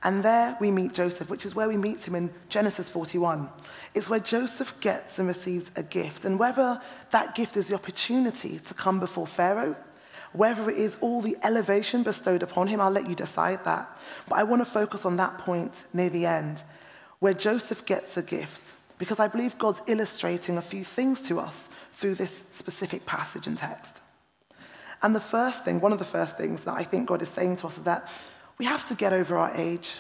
And 0.05 0.23
there 0.23 0.57
we 0.61 0.71
meet 0.71 0.93
Joseph, 0.93 1.31
which 1.31 1.47
is 1.47 1.55
where 1.55 1.69
we 1.69 1.77
meet 1.77 2.07
him 2.07 2.15
in 2.15 2.33
Genesis 2.49 2.89
41. 2.89 3.49
It's 3.95 4.09
where 4.09 4.21
Joseph 4.21 4.79
gets 4.81 5.19
and 5.19 5.27
receives 5.27 5.71
a 5.75 5.83
gift. 5.83 6.25
And 6.25 6.39
whether 6.39 6.81
that 7.11 7.35
gift 7.35 7.57
is 7.57 7.69
the 7.69 7.75
opportunity 7.75 8.59
to 8.59 8.75
come 8.75 9.01
before 9.01 9.27
Pharaoh, 9.27 9.75
whether 10.33 10.69
it 10.71 10.77
is 10.77 10.99
all 11.01 11.23
the 11.23 11.37
elevation 11.43 12.03
bestowed 12.03 12.43
upon 12.43 12.67
him, 12.67 12.81
I'll 12.81 12.91
let 12.91 13.09
you 13.09 13.15
decide 13.15 13.65
that. 13.65 13.89
But 14.29 14.39
I 14.39 14.43
want 14.43 14.61
to 14.61 14.71
focus 14.71 15.07
on 15.07 15.17
that 15.17 15.39
point 15.39 15.85
near 15.95 16.11
the 16.11 16.27
end, 16.27 16.63
where 17.19 17.35
Joseph 17.35 17.87
gets 17.87 18.17
a 18.17 18.23
gift, 18.23 18.77
because 18.99 19.19
I 19.19 19.29
believe 19.29 19.59
God's 19.59 19.81
illustrating 19.87 20.59
a 20.59 20.63
few 20.63 20.85
things 20.85 21.23
to 21.23 21.41
us 21.41 21.71
through 21.93 22.17
this 22.17 22.45
specific 22.53 23.07
passage 23.07 23.47
and 23.47 23.57
text. 23.57 24.03
And 25.03 25.15
the 25.15 25.21
first 25.21 25.65
thing, 25.65 25.81
one 25.81 25.93
of 25.93 25.99
the 25.99 26.05
first 26.05 26.37
things 26.37 26.65
that 26.65 26.75
I 26.75 26.85
think 26.85 27.09
God 27.09 27.23
is 27.23 27.29
saying 27.29 27.57
to 27.59 27.67
us 27.67 27.79
is 27.79 27.85
that 27.85 28.07
we 28.59 28.65
have 28.65 28.87
to 28.89 28.95
get 28.95 29.13
over 29.13 29.37
our 29.37 29.55
age. 29.55 29.99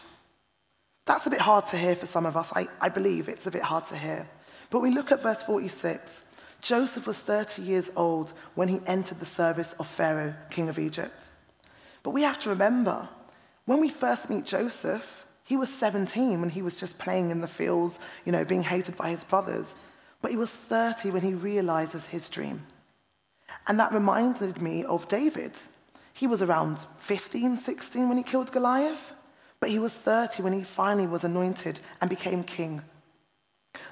That's 1.04 1.26
a 1.26 1.30
bit 1.30 1.40
hard 1.40 1.66
to 1.66 1.78
hear 1.78 1.94
for 1.94 2.06
some 2.06 2.26
of 2.26 2.36
us. 2.36 2.52
I, 2.54 2.68
I 2.80 2.88
believe 2.88 3.28
it's 3.28 3.46
a 3.46 3.50
bit 3.50 3.62
hard 3.62 3.86
to 3.86 3.96
hear. 3.96 4.28
But 4.70 4.80
we 4.80 4.90
look 4.90 5.12
at 5.12 5.22
verse 5.22 5.42
46. 5.42 6.24
Joseph 6.60 7.06
was 7.06 7.18
30 7.18 7.62
years 7.62 7.92
old 7.96 8.32
when 8.54 8.68
he 8.68 8.80
entered 8.86 9.20
the 9.20 9.26
service 9.26 9.74
of 9.74 9.86
Pharaoh, 9.86 10.34
king 10.50 10.68
of 10.68 10.78
Egypt. 10.78 11.30
But 12.02 12.10
we 12.10 12.22
have 12.22 12.38
to 12.40 12.48
remember, 12.48 13.08
when 13.66 13.80
we 13.80 13.88
first 13.88 14.30
meet 14.30 14.44
Joseph, 14.44 15.26
he 15.44 15.56
was 15.56 15.72
17 15.72 16.40
when 16.40 16.50
he 16.50 16.62
was 16.62 16.74
just 16.76 16.98
playing 16.98 17.30
in 17.30 17.40
the 17.40 17.46
fields, 17.46 18.00
you 18.24 18.32
know, 18.32 18.44
being 18.44 18.64
hated 18.64 18.96
by 18.96 19.10
his 19.10 19.22
brothers. 19.22 19.76
But 20.20 20.32
he 20.32 20.36
was 20.36 20.50
30 20.50 21.10
when 21.10 21.22
he 21.22 21.34
realizes 21.34 22.06
his 22.06 22.28
dream. 22.28 22.66
And 23.68 23.78
that 23.78 23.92
reminded 23.92 24.60
me 24.60 24.84
of 24.84 25.06
David. 25.06 25.52
He 26.16 26.26
was 26.26 26.40
around 26.40 26.78
15, 27.00 27.58
16 27.58 28.08
when 28.08 28.16
he 28.16 28.22
killed 28.22 28.50
Goliath, 28.50 29.12
but 29.60 29.68
he 29.68 29.78
was 29.78 29.92
30 29.92 30.42
when 30.42 30.54
he 30.54 30.62
finally 30.62 31.06
was 31.06 31.24
anointed 31.24 31.78
and 32.00 32.08
became 32.08 32.42
king. 32.42 32.80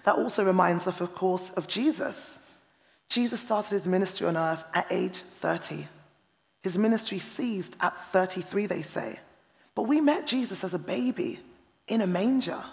That 0.04 0.16
also 0.16 0.42
reminds 0.42 0.86
us, 0.86 1.02
of 1.02 1.14
course, 1.14 1.50
of 1.50 1.68
Jesus. 1.68 2.38
Jesus 3.10 3.42
started 3.42 3.74
his 3.74 3.86
ministry 3.86 4.26
on 4.26 4.38
earth 4.38 4.64
at 4.72 4.86
age 4.90 5.18
30. 5.18 5.86
His 6.62 6.78
ministry 6.78 7.18
ceased 7.18 7.76
at 7.82 8.00
33, 8.06 8.66
they 8.66 8.80
say. 8.80 9.18
But 9.74 9.82
we 9.82 10.00
met 10.00 10.26
Jesus 10.26 10.64
as 10.64 10.72
a 10.72 10.78
baby 10.78 11.40
in 11.88 12.00
a 12.00 12.06
manger. 12.06 12.64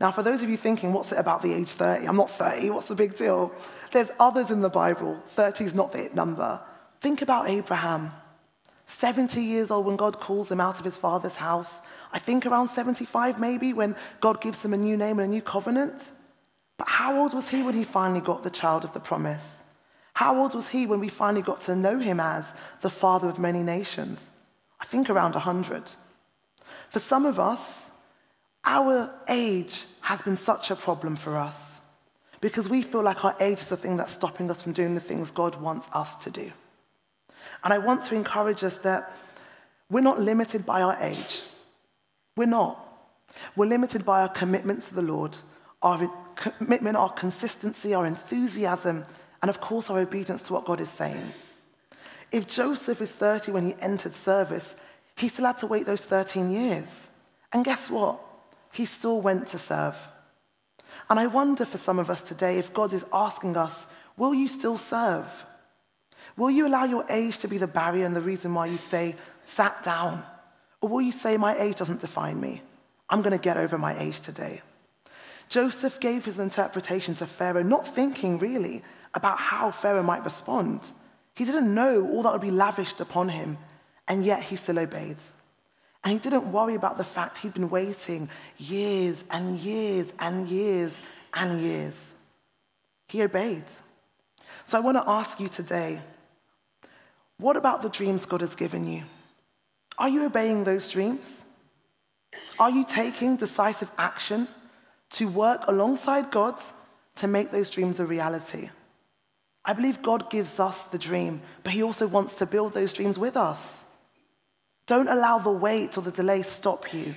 Now, 0.00 0.12
for 0.12 0.22
those 0.22 0.42
of 0.42 0.48
you 0.48 0.56
thinking, 0.56 0.92
what's 0.92 1.10
it 1.10 1.18
about 1.18 1.42
the 1.42 1.52
age 1.52 1.70
30? 1.70 2.06
I'm 2.06 2.16
not 2.16 2.30
30, 2.30 2.70
what's 2.70 2.86
the 2.86 2.94
big 2.94 3.16
deal? 3.16 3.52
There's 3.90 4.12
others 4.20 4.52
in 4.52 4.60
the 4.60 4.70
Bible. 4.70 5.20
30 5.30 5.64
is 5.64 5.74
not 5.74 5.90
the 5.90 6.08
number. 6.14 6.60
Think 7.02 7.20
about 7.20 7.50
Abraham. 7.50 8.12
70 8.86 9.42
years 9.42 9.72
old 9.72 9.86
when 9.86 9.96
God 9.96 10.20
calls 10.20 10.52
him 10.52 10.60
out 10.60 10.78
of 10.78 10.84
his 10.84 10.96
father's 10.96 11.34
house. 11.34 11.80
I 12.12 12.20
think 12.20 12.46
around 12.46 12.68
75 12.68 13.40
maybe 13.40 13.72
when 13.72 13.96
God 14.20 14.40
gives 14.40 14.64
him 14.64 14.72
a 14.72 14.76
new 14.76 14.96
name 14.96 15.18
and 15.18 15.28
a 15.28 15.34
new 15.34 15.42
covenant. 15.42 16.10
But 16.78 16.86
how 16.86 17.18
old 17.18 17.34
was 17.34 17.48
he 17.48 17.60
when 17.64 17.74
he 17.74 17.82
finally 17.82 18.20
got 18.20 18.44
the 18.44 18.50
child 18.50 18.84
of 18.84 18.92
the 18.92 19.00
promise? 19.00 19.64
How 20.14 20.38
old 20.38 20.54
was 20.54 20.68
he 20.68 20.86
when 20.86 21.00
we 21.00 21.08
finally 21.08 21.42
got 21.42 21.62
to 21.62 21.74
know 21.74 21.98
him 21.98 22.20
as 22.20 22.54
the 22.82 22.90
father 22.90 23.28
of 23.28 23.36
many 23.36 23.64
nations? 23.64 24.30
I 24.78 24.84
think 24.84 25.10
around 25.10 25.34
100. 25.34 25.90
For 26.90 27.00
some 27.00 27.26
of 27.26 27.40
us, 27.40 27.90
our 28.64 29.12
age 29.28 29.86
has 30.02 30.22
been 30.22 30.36
such 30.36 30.70
a 30.70 30.76
problem 30.76 31.16
for 31.16 31.36
us 31.36 31.80
because 32.40 32.68
we 32.68 32.80
feel 32.80 33.02
like 33.02 33.24
our 33.24 33.34
age 33.40 33.58
is 33.58 33.70
the 33.70 33.76
thing 33.76 33.96
that's 33.96 34.12
stopping 34.12 34.48
us 34.52 34.62
from 34.62 34.72
doing 34.72 34.94
the 34.94 35.00
things 35.00 35.32
God 35.32 35.60
wants 35.60 35.88
us 35.92 36.14
to 36.14 36.30
do. 36.30 36.52
And 37.64 37.72
I 37.72 37.78
want 37.78 38.04
to 38.04 38.14
encourage 38.14 38.64
us 38.64 38.78
that 38.78 39.12
we're 39.90 40.00
not 40.00 40.20
limited 40.20 40.64
by 40.66 40.82
our 40.82 40.96
age. 41.00 41.42
We're 42.36 42.46
not. 42.46 42.78
We're 43.56 43.66
limited 43.66 44.04
by 44.04 44.22
our 44.22 44.28
commitment 44.28 44.82
to 44.84 44.94
the 44.94 45.02
Lord, 45.02 45.36
our 45.82 46.10
commitment, 46.34 46.96
our 46.96 47.10
consistency, 47.10 47.94
our 47.94 48.06
enthusiasm, 48.06 49.04
and 49.42 49.50
of 49.50 49.60
course, 49.60 49.90
our 49.90 49.98
obedience 49.98 50.42
to 50.42 50.52
what 50.52 50.64
God 50.64 50.80
is 50.80 50.88
saying. 50.88 51.32
If 52.30 52.46
Joseph 52.46 53.00
is 53.00 53.12
30 53.12 53.52
when 53.52 53.66
he 53.66 53.74
entered 53.80 54.14
service, 54.14 54.74
he 55.16 55.28
still 55.28 55.44
had 55.44 55.58
to 55.58 55.66
wait 55.66 55.84
those 55.84 56.02
13 56.02 56.50
years. 56.50 57.10
And 57.52 57.64
guess 57.64 57.90
what? 57.90 58.20
He 58.72 58.86
still 58.86 59.20
went 59.20 59.48
to 59.48 59.58
serve. 59.58 59.96
And 61.10 61.20
I 61.20 61.26
wonder 61.26 61.64
for 61.64 61.78
some 61.78 61.98
of 61.98 62.08
us 62.08 62.22
today 62.22 62.58
if 62.58 62.72
God 62.72 62.92
is 62.92 63.04
asking 63.12 63.56
us, 63.56 63.86
will 64.16 64.32
you 64.32 64.48
still 64.48 64.78
serve? 64.78 65.26
Will 66.36 66.50
you 66.50 66.66
allow 66.66 66.84
your 66.84 67.04
age 67.08 67.38
to 67.38 67.48
be 67.48 67.58
the 67.58 67.66
barrier 67.66 68.06
and 68.06 68.16
the 68.16 68.20
reason 68.20 68.54
why 68.54 68.66
you 68.66 68.76
stay 68.76 69.14
sat 69.44 69.82
down? 69.82 70.22
Or 70.80 70.88
will 70.88 71.00
you 71.00 71.12
say, 71.12 71.36
my 71.36 71.58
age 71.58 71.76
doesn't 71.76 72.00
define 72.00 72.40
me? 72.40 72.62
I'm 73.08 73.22
going 73.22 73.36
to 73.36 73.38
get 73.38 73.56
over 73.56 73.76
my 73.76 73.98
age 74.00 74.20
today. 74.20 74.62
Joseph 75.48 76.00
gave 76.00 76.24
his 76.24 76.38
interpretation 76.38 77.14
to 77.16 77.26
Pharaoh, 77.26 77.62
not 77.62 77.86
thinking 77.86 78.38
really 78.38 78.82
about 79.14 79.38
how 79.38 79.70
Pharaoh 79.70 80.02
might 80.02 80.24
respond. 80.24 80.90
He 81.34 81.44
didn't 81.44 81.74
know 81.74 82.08
all 82.08 82.22
that 82.22 82.32
would 82.32 82.40
be 82.40 82.50
lavished 82.50 83.00
upon 83.00 83.28
him, 83.28 83.58
and 84.08 84.24
yet 84.24 84.42
he 84.42 84.56
still 84.56 84.78
obeyed. 84.78 85.18
And 86.04 86.12
he 86.14 86.18
didn't 86.18 86.50
worry 86.50 86.74
about 86.74 86.96
the 86.96 87.04
fact 87.04 87.38
he'd 87.38 87.54
been 87.54 87.70
waiting 87.70 88.28
years 88.58 89.24
and 89.30 89.58
years 89.58 90.12
and 90.18 90.48
years 90.48 90.98
and 91.34 91.60
years. 91.60 92.14
He 93.08 93.22
obeyed. 93.22 93.64
So 94.64 94.78
I 94.78 94.80
want 94.80 94.96
to 94.96 95.08
ask 95.08 95.38
you 95.38 95.48
today 95.48 96.00
what 97.38 97.56
about 97.56 97.82
the 97.82 97.88
dreams 97.88 98.26
God 98.26 98.40
has 98.40 98.54
given 98.54 98.86
you? 98.86 99.02
Are 99.98 100.08
you 100.08 100.24
obeying 100.24 100.64
those 100.64 100.88
dreams? 100.88 101.44
Are 102.58 102.70
you 102.70 102.84
taking 102.84 103.36
decisive 103.36 103.90
action 103.98 104.48
to 105.10 105.28
work 105.28 105.62
alongside 105.66 106.30
God 106.30 106.60
to 107.16 107.26
make 107.26 107.50
those 107.50 107.70
dreams 107.70 108.00
a 108.00 108.06
reality? 108.06 108.70
I 109.64 109.72
believe 109.74 110.02
God 110.02 110.30
gives 110.30 110.58
us 110.58 110.84
the 110.84 110.98
dream, 110.98 111.40
but 111.62 111.72
He 111.72 111.82
also 111.82 112.06
wants 112.06 112.34
to 112.34 112.46
build 112.46 112.72
those 112.72 112.92
dreams 112.92 113.18
with 113.18 113.36
us. 113.36 113.84
Don't 114.86 115.08
allow 115.08 115.38
the 115.38 115.52
wait 115.52 115.96
or 115.96 116.00
the 116.00 116.10
delay 116.10 116.42
stop 116.42 116.92
you. 116.92 117.14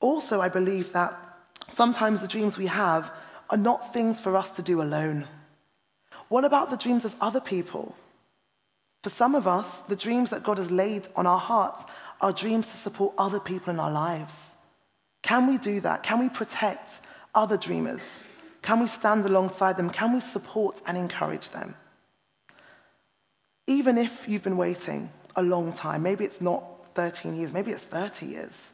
Also, 0.00 0.40
I 0.40 0.48
believe 0.48 0.92
that 0.92 1.14
sometimes 1.72 2.20
the 2.20 2.28
dreams 2.28 2.58
we 2.58 2.66
have 2.66 3.10
are 3.48 3.56
not 3.56 3.92
things 3.92 4.20
for 4.20 4.36
us 4.36 4.50
to 4.52 4.62
do 4.62 4.82
alone. 4.82 5.26
What 6.28 6.44
about 6.44 6.70
the 6.70 6.76
dreams 6.76 7.04
of 7.04 7.14
other 7.20 7.40
people? 7.40 7.96
For 9.06 9.10
some 9.10 9.36
of 9.36 9.46
us, 9.46 9.82
the 9.82 9.94
dreams 9.94 10.30
that 10.30 10.42
God 10.42 10.58
has 10.58 10.72
laid 10.72 11.06
on 11.14 11.28
our 11.28 11.38
hearts 11.38 11.84
are 12.20 12.32
dreams 12.32 12.66
to 12.72 12.76
support 12.76 13.14
other 13.16 13.38
people 13.38 13.72
in 13.72 13.78
our 13.78 13.92
lives. 13.92 14.56
Can 15.22 15.46
we 15.46 15.58
do 15.58 15.78
that? 15.78 16.02
Can 16.02 16.18
we 16.18 16.28
protect 16.28 17.02
other 17.32 17.56
dreamers? 17.56 18.10
Can 18.62 18.80
we 18.80 18.88
stand 18.88 19.24
alongside 19.24 19.76
them? 19.76 19.90
Can 19.90 20.12
we 20.12 20.18
support 20.18 20.82
and 20.88 20.98
encourage 20.98 21.50
them? 21.50 21.76
Even 23.68 23.96
if 23.96 24.28
you've 24.28 24.42
been 24.42 24.56
waiting 24.56 25.08
a 25.36 25.42
long 25.44 25.72
time, 25.72 26.02
maybe 26.02 26.24
it's 26.24 26.40
not 26.40 26.64
13 26.96 27.36
years, 27.36 27.52
maybe 27.52 27.70
it's 27.70 27.84
30 27.84 28.26
years, 28.26 28.70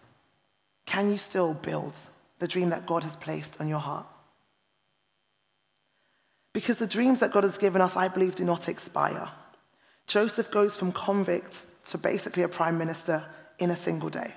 can 0.86 1.10
you 1.10 1.18
still 1.18 1.52
build 1.52 2.00
the 2.38 2.48
dream 2.48 2.70
that 2.70 2.86
God 2.86 3.04
has 3.04 3.16
placed 3.16 3.60
on 3.60 3.68
your 3.68 3.80
heart? 3.80 4.06
Because 6.54 6.78
the 6.78 6.86
dreams 6.86 7.20
that 7.20 7.32
God 7.32 7.44
has 7.44 7.58
given 7.58 7.82
us, 7.82 7.96
I 7.96 8.08
believe, 8.08 8.34
do 8.34 8.44
not 8.44 8.70
expire. 8.70 9.28
Joseph 10.06 10.50
goes 10.50 10.76
from 10.76 10.92
convict 10.92 11.66
to 11.86 11.98
basically 11.98 12.42
a 12.42 12.48
prime 12.48 12.78
minister 12.78 13.24
in 13.58 13.70
a 13.70 13.76
single 13.76 14.08
day. 14.08 14.32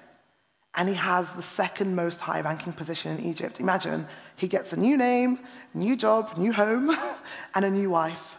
And 0.75 0.89
he 0.89 0.95
has 0.95 1.33
the 1.33 1.41
second 1.41 1.95
most 1.95 2.19
high 2.19 2.41
ranking 2.41 2.73
position 2.73 3.17
in 3.17 3.25
Egypt. 3.25 3.59
Imagine 3.59 4.07
he 4.35 4.47
gets 4.47 4.73
a 4.73 4.79
new 4.79 4.97
name, 4.97 5.39
new 5.73 5.95
job, 5.95 6.37
new 6.37 6.51
home, 6.51 6.95
and 7.55 7.65
a 7.65 7.69
new 7.69 7.89
wife 7.89 8.37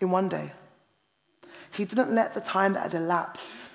in 0.00 0.10
one 0.10 0.28
day. 0.28 0.52
He 1.70 1.86
didn't 1.86 2.10
let 2.10 2.34
the 2.34 2.40
time 2.40 2.74
that 2.74 2.92
had 2.92 2.94
elapsed 2.94 3.70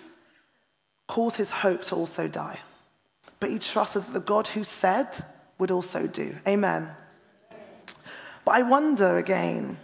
cause 1.07 1.35
his 1.35 1.49
hope 1.49 1.81
to 1.83 1.95
also 1.95 2.27
die, 2.27 2.59
but 3.39 3.49
he 3.49 3.57
trusted 3.57 4.03
that 4.03 4.13
the 4.13 4.19
God 4.19 4.47
who 4.47 4.63
said 4.63 5.17
would 5.57 5.71
also 5.71 6.05
do. 6.05 6.35
Amen. 6.47 6.89
But 8.45 8.55
I 8.55 8.61
wonder 8.61 9.17
again 9.17 9.77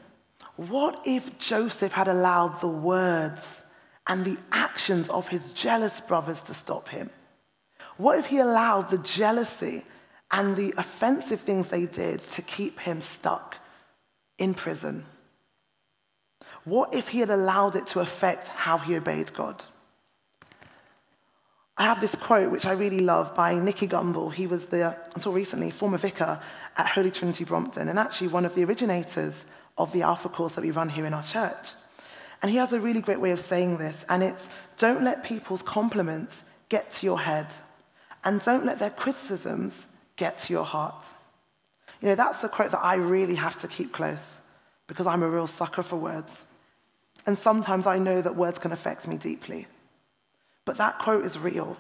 what 0.55 1.01
if 1.05 1.39
Joseph 1.39 1.91
had 1.91 2.07
allowed 2.07 2.61
the 2.61 2.67
words 2.67 3.61
and 4.07 4.23
the 4.23 4.37
actions 4.51 5.09
of 5.09 5.27
his 5.27 5.53
jealous 5.53 5.99
brothers 5.99 6.41
to 6.43 6.53
stop 6.53 6.89
him? 6.89 7.09
What 7.97 8.19
if 8.19 8.27
he 8.27 8.39
allowed 8.39 8.89
the 8.89 8.97
jealousy 8.99 9.83
and 10.31 10.55
the 10.55 10.73
offensive 10.77 11.41
things 11.41 11.69
they 11.69 11.85
did 11.85 12.27
to 12.29 12.41
keep 12.41 12.79
him 12.79 13.01
stuck 13.01 13.57
in 14.37 14.53
prison? 14.53 15.05
What 16.65 16.93
if 16.93 17.09
he 17.09 17.19
had 17.19 17.29
allowed 17.29 17.75
it 17.75 17.87
to 17.87 17.99
affect 17.99 18.47
how 18.47 18.77
he 18.77 18.95
obeyed 18.95 19.33
God? 19.33 19.63
I 21.75 21.83
have 21.83 21.99
this 21.99 22.15
quote 22.15 22.51
which 22.51 22.67
I 22.67 22.73
really 22.73 22.99
love 22.99 23.33
by 23.33 23.55
Nicky 23.55 23.87
Gumbel. 23.87 24.31
He 24.31 24.45
was 24.45 24.67
the, 24.67 24.95
until 25.15 25.33
recently, 25.33 25.71
former 25.71 25.97
vicar 25.97 26.39
at 26.77 26.87
Holy 26.87 27.09
Trinity 27.09 27.43
Brompton 27.43 27.89
and 27.89 27.97
actually 27.97 28.27
one 28.27 28.45
of 28.45 28.53
the 28.53 28.63
originators 28.63 29.45
of 29.77 29.91
the 29.91 30.01
Alpha 30.01 30.29
course 30.29 30.53
that 30.53 30.63
we 30.63 30.71
run 30.71 30.89
here 30.89 31.05
in 31.05 31.13
our 31.13 31.23
church. 31.23 31.73
And 32.41 32.51
he 32.51 32.57
has 32.57 32.73
a 32.73 32.79
really 32.79 33.01
great 33.01 33.21
way 33.21 33.31
of 33.31 33.39
saying 33.39 33.77
this, 33.77 34.05
and 34.09 34.21
it's 34.21 34.49
don't 34.77 35.03
let 35.03 35.23
people's 35.23 35.61
compliments 35.61 36.43
get 36.69 36.91
to 36.91 37.05
your 37.05 37.19
head, 37.19 37.47
and 38.23 38.41
don't 38.41 38.65
let 38.65 38.79
their 38.79 38.89
criticisms 38.89 39.85
get 40.15 40.37
to 40.39 40.53
your 40.53 40.65
heart. 40.65 41.07
You 42.01 42.09
know, 42.09 42.15
that's 42.15 42.43
a 42.43 42.49
quote 42.49 42.71
that 42.71 42.83
I 42.83 42.95
really 42.95 43.35
have 43.35 43.55
to 43.57 43.67
keep 43.67 43.93
close 43.93 44.39
because 44.87 45.07
I'm 45.07 45.23
a 45.23 45.29
real 45.29 45.47
sucker 45.47 45.83
for 45.83 45.95
words. 45.95 46.45
And 47.25 47.37
sometimes 47.37 47.87
I 47.87 47.97
know 47.97 48.21
that 48.21 48.35
words 48.35 48.59
can 48.59 48.73
affect 48.73 49.07
me 49.07 49.17
deeply. 49.17 49.67
But 50.65 50.77
that 50.77 50.99
quote 50.99 51.25
is 51.25 51.39
real. 51.39 51.77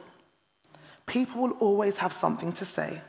People 1.05 1.41
will 1.41 1.51
always 1.57 1.97
have 1.97 2.13
something 2.13 2.53
to 2.53 2.65
say 2.65 3.01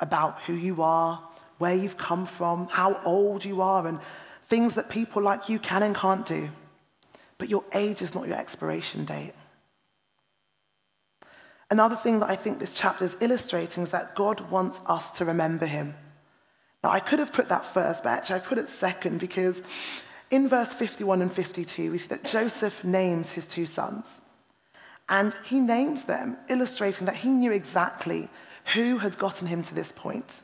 about 0.00 0.40
who 0.42 0.54
you 0.54 0.82
are, 0.82 1.22
where 1.58 1.74
you've 1.74 1.96
come 1.96 2.26
from, 2.26 2.66
how 2.68 3.00
old 3.04 3.44
you 3.44 3.60
are, 3.60 3.86
and 3.86 4.00
things 4.48 4.74
that 4.74 4.88
people 4.88 5.22
like 5.22 5.48
you 5.48 5.58
can 5.58 5.82
and 5.82 5.94
can't 5.94 6.26
do. 6.26 6.48
But 7.38 7.48
your 7.48 7.64
age 7.72 8.02
is 8.02 8.14
not 8.14 8.26
your 8.28 8.36
expiration 8.36 9.04
date. 9.04 9.32
Another 11.70 11.96
thing 11.96 12.20
that 12.20 12.30
I 12.30 12.36
think 12.36 12.58
this 12.58 12.74
chapter 12.74 13.04
is 13.04 13.16
illustrating 13.20 13.82
is 13.82 13.90
that 13.90 14.14
God 14.14 14.50
wants 14.50 14.80
us 14.86 15.10
to 15.12 15.24
remember 15.24 15.66
him. 15.66 15.94
Now, 16.82 16.90
I 16.90 17.00
could 17.00 17.18
have 17.18 17.32
put 17.32 17.48
that 17.48 17.64
first, 17.64 18.02
but 18.02 18.10
actually 18.10 18.36
I 18.36 18.44
put 18.44 18.58
it 18.58 18.68
second 18.68 19.18
because 19.18 19.62
in 20.30 20.48
verse 20.48 20.74
51 20.74 21.22
and 21.22 21.32
52, 21.32 21.90
we 21.90 21.98
see 21.98 22.08
that 22.08 22.24
Joseph 22.24 22.84
names 22.84 23.32
his 23.32 23.46
two 23.46 23.66
sons. 23.66 24.20
And 25.08 25.34
he 25.44 25.60
names 25.60 26.04
them, 26.04 26.36
illustrating 26.48 27.06
that 27.06 27.16
he 27.16 27.28
knew 27.28 27.52
exactly 27.52 28.28
who 28.72 28.98
had 28.98 29.18
gotten 29.18 29.46
him 29.46 29.62
to 29.62 29.74
this 29.74 29.92
point. 29.92 30.42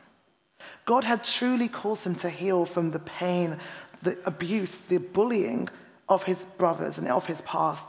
God 0.90 1.04
had 1.04 1.22
truly 1.22 1.68
caused 1.68 2.02
him 2.02 2.16
to 2.16 2.28
heal 2.28 2.64
from 2.64 2.90
the 2.90 2.98
pain, 2.98 3.58
the 4.02 4.18
abuse, 4.26 4.74
the 4.74 4.98
bullying 4.98 5.68
of 6.08 6.24
his 6.24 6.42
brothers 6.58 6.98
and 6.98 7.06
of 7.06 7.26
his 7.26 7.40
past. 7.42 7.86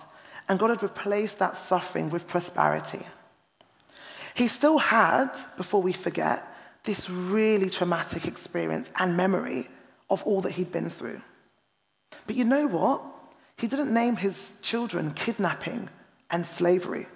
And 0.47 0.59
God 0.59 0.69
had 0.69 0.83
replaced 0.83 1.39
that 1.39 1.57
suffering 1.57 2.11
with 2.11 2.27
prosperity. 2.27 3.03
He 4.35 4.47
still 4.47 4.77
had, 4.77 5.31
before 5.57 5.81
we 5.81 5.93
forget, 5.93 6.45
this 6.83 7.09
really 7.09 7.71
traumatic 7.71 8.27
experience 8.27 8.91
and 8.99 9.17
memory 9.17 9.67
of 10.11 10.21
all 10.21 10.41
that 10.41 10.51
he'd 10.51 10.71
been 10.71 10.91
through. 10.91 11.21
But 12.27 12.35
you 12.35 12.45
know 12.45 12.67
what? 12.67 13.01
He 13.57 13.65
didn't 13.65 13.91
name 13.91 14.15
his 14.15 14.57
children 14.61 15.15
kidnapping 15.15 15.89
and 16.29 16.45
slavery. 16.45 17.07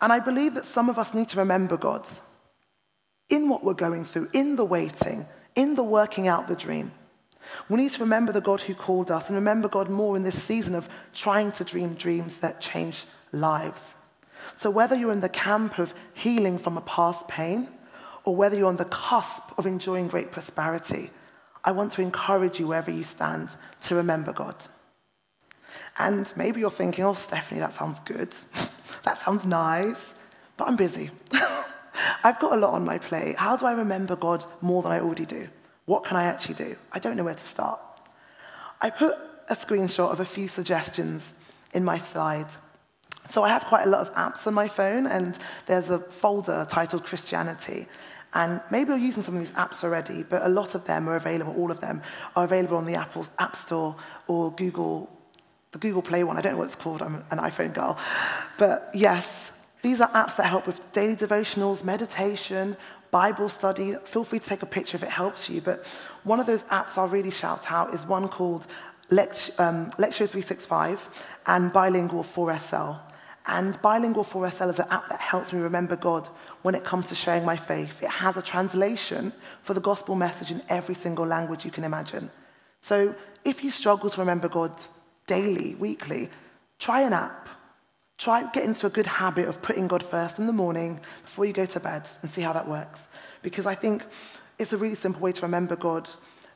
And 0.00 0.12
I 0.12 0.18
believe 0.18 0.54
that 0.54 0.66
some 0.66 0.90
of 0.90 0.98
us 0.98 1.14
need 1.14 1.28
to 1.28 1.38
remember 1.38 1.76
God 1.76 2.08
in 3.32 3.48
what 3.48 3.64
we're 3.64 3.72
going 3.72 4.04
through, 4.04 4.28
in 4.34 4.56
the 4.56 4.64
waiting, 4.64 5.26
in 5.56 5.74
the 5.74 5.82
working 5.82 6.28
out 6.28 6.48
the 6.48 6.54
dream. 6.54 6.92
We 7.70 7.78
need 7.78 7.90
to 7.92 8.00
remember 8.00 8.30
the 8.30 8.42
God 8.42 8.60
who 8.60 8.74
called 8.74 9.10
us 9.10 9.28
and 9.28 9.36
remember 9.36 9.68
God 9.68 9.88
more 9.88 10.16
in 10.16 10.22
this 10.22 10.40
season 10.40 10.74
of 10.74 10.88
trying 11.14 11.50
to 11.52 11.64
dream 11.64 11.94
dreams 11.94 12.36
that 12.38 12.60
change 12.60 13.04
lives. 13.32 13.94
So, 14.54 14.68
whether 14.68 14.94
you're 14.94 15.12
in 15.12 15.22
the 15.22 15.30
camp 15.30 15.78
of 15.78 15.94
healing 16.12 16.58
from 16.58 16.76
a 16.76 16.82
past 16.82 17.26
pain 17.26 17.68
or 18.24 18.36
whether 18.36 18.54
you're 18.54 18.68
on 18.68 18.76
the 18.76 18.84
cusp 18.84 19.42
of 19.56 19.66
enjoying 19.66 20.08
great 20.08 20.30
prosperity, 20.30 21.10
I 21.64 21.72
want 21.72 21.92
to 21.92 22.02
encourage 22.02 22.60
you 22.60 22.66
wherever 22.66 22.90
you 22.90 23.02
stand 23.02 23.56
to 23.84 23.94
remember 23.94 24.34
God. 24.34 24.56
And 25.98 26.30
maybe 26.36 26.60
you're 26.60 26.70
thinking, 26.70 27.04
oh, 27.04 27.14
Stephanie, 27.14 27.60
that 27.60 27.72
sounds 27.72 27.98
good. 28.00 28.36
that 29.04 29.16
sounds 29.16 29.46
nice, 29.46 30.12
but 30.58 30.68
I'm 30.68 30.76
busy. 30.76 31.10
I've 32.24 32.38
got 32.38 32.52
a 32.52 32.56
lot 32.56 32.74
on 32.74 32.84
my 32.84 32.98
plate. 32.98 33.36
How 33.36 33.56
do 33.56 33.66
I 33.66 33.72
remember 33.72 34.16
God 34.16 34.44
more 34.60 34.82
than 34.82 34.92
I 34.92 35.00
already 35.00 35.26
do? 35.26 35.48
What 35.86 36.04
can 36.04 36.16
I 36.16 36.24
actually 36.24 36.54
do? 36.54 36.76
I 36.92 36.98
don't 36.98 37.16
know 37.16 37.24
where 37.24 37.34
to 37.34 37.46
start. 37.46 37.80
I 38.80 38.90
put 38.90 39.14
a 39.48 39.54
screenshot 39.54 40.10
of 40.10 40.20
a 40.20 40.24
few 40.24 40.48
suggestions 40.48 41.32
in 41.72 41.84
my 41.84 41.98
slide. 41.98 42.48
So 43.28 43.42
I 43.42 43.48
have 43.48 43.64
quite 43.64 43.86
a 43.86 43.90
lot 43.90 44.00
of 44.00 44.14
apps 44.14 44.46
on 44.46 44.54
my 44.54 44.68
phone, 44.68 45.06
and 45.06 45.38
there's 45.66 45.90
a 45.90 45.98
folder 45.98 46.66
titled 46.68 47.04
Christianity. 47.04 47.86
And 48.34 48.60
maybe 48.70 48.90
you're 48.90 48.98
using 48.98 49.22
some 49.22 49.36
of 49.36 49.42
these 49.42 49.52
apps 49.52 49.84
already, 49.84 50.22
but 50.22 50.42
a 50.42 50.48
lot 50.48 50.74
of 50.74 50.84
them 50.86 51.08
are 51.08 51.16
available, 51.16 51.54
all 51.56 51.70
of 51.70 51.80
them 51.80 52.02
are 52.34 52.44
available 52.44 52.76
on 52.76 52.86
the 52.86 52.94
Apple 52.94 53.26
App 53.38 53.56
Store 53.56 53.94
or 54.26 54.50
Google 54.52 55.10
the 55.72 55.78
Google 55.78 56.02
Play 56.02 56.22
one. 56.22 56.36
I 56.36 56.42
don't 56.42 56.52
know 56.52 56.58
what 56.58 56.66
it's 56.66 56.74
called, 56.74 57.02
I'm 57.02 57.24
an 57.30 57.38
iPhone 57.38 57.72
girl. 57.72 57.98
But 58.58 58.90
yes, 58.94 59.51
these 59.82 60.00
are 60.00 60.08
apps 60.10 60.36
that 60.36 60.46
help 60.46 60.66
with 60.66 60.80
daily 60.92 61.16
devotionals, 61.16 61.84
meditation, 61.84 62.76
Bible 63.10 63.48
study. 63.48 63.96
Feel 64.04 64.24
free 64.24 64.38
to 64.38 64.48
take 64.48 64.62
a 64.62 64.66
picture 64.66 64.96
if 64.96 65.02
it 65.02 65.10
helps 65.10 65.50
you. 65.50 65.60
But 65.60 65.84
one 66.24 66.40
of 66.40 66.46
those 66.46 66.62
apps 66.64 66.96
I'll 66.96 67.08
really 67.08 67.30
shout 67.30 67.70
out 67.70 67.92
is 67.92 68.06
one 68.06 68.28
called 68.28 68.66
Lect- 69.10 69.50
um, 69.58 69.90
Lectio 69.98 70.26
365 70.28 71.08
and 71.46 71.72
Bilingual 71.72 72.22
4SL. 72.22 72.98
And 73.46 73.80
Bilingual 73.82 74.24
4SL 74.24 74.70
is 74.70 74.78
an 74.78 74.86
app 74.90 75.08
that 75.08 75.20
helps 75.20 75.52
me 75.52 75.60
remember 75.60 75.96
God 75.96 76.28
when 76.62 76.76
it 76.76 76.84
comes 76.84 77.08
to 77.08 77.14
sharing 77.14 77.44
my 77.44 77.56
faith. 77.56 78.02
It 78.02 78.08
has 78.08 78.36
a 78.36 78.42
translation 78.42 79.32
for 79.62 79.74
the 79.74 79.80
gospel 79.80 80.14
message 80.14 80.52
in 80.52 80.62
every 80.68 80.94
single 80.94 81.26
language 81.26 81.64
you 81.64 81.72
can 81.72 81.84
imagine. 81.84 82.30
So 82.80 83.14
if 83.44 83.64
you 83.64 83.70
struggle 83.70 84.10
to 84.10 84.20
remember 84.20 84.48
God 84.48 84.72
daily, 85.26 85.74
weekly, 85.74 86.30
try 86.78 87.02
an 87.02 87.12
app. 87.12 87.48
Try 88.22 88.48
get 88.52 88.62
into 88.62 88.86
a 88.86 88.90
good 88.90 89.06
habit 89.06 89.48
of 89.48 89.60
putting 89.62 89.88
God 89.88 90.00
first 90.00 90.38
in 90.38 90.46
the 90.46 90.52
morning 90.52 91.00
before 91.24 91.44
you 91.44 91.52
go 91.52 91.66
to 91.66 91.80
bed 91.80 92.08
and 92.20 92.30
see 92.30 92.40
how 92.40 92.52
that 92.52 92.68
works. 92.68 93.00
Because 93.42 93.66
I 93.66 93.74
think 93.74 94.04
it's 94.60 94.72
a 94.72 94.76
really 94.76 94.94
simple 94.94 95.20
way 95.20 95.32
to 95.32 95.42
remember 95.42 95.74
God, 95.74 96.08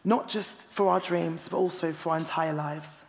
not 0.04 0.28
just 0.28 0.62
for 0.70 0.88
our 0.88 1.00
dreams, 1.00 1.48
but 1.48 1.56
also 1.56 1.92
for 1.92 2.10
our 2.10 2.18
entire 2.18 2.52
lives. 2.52 3.04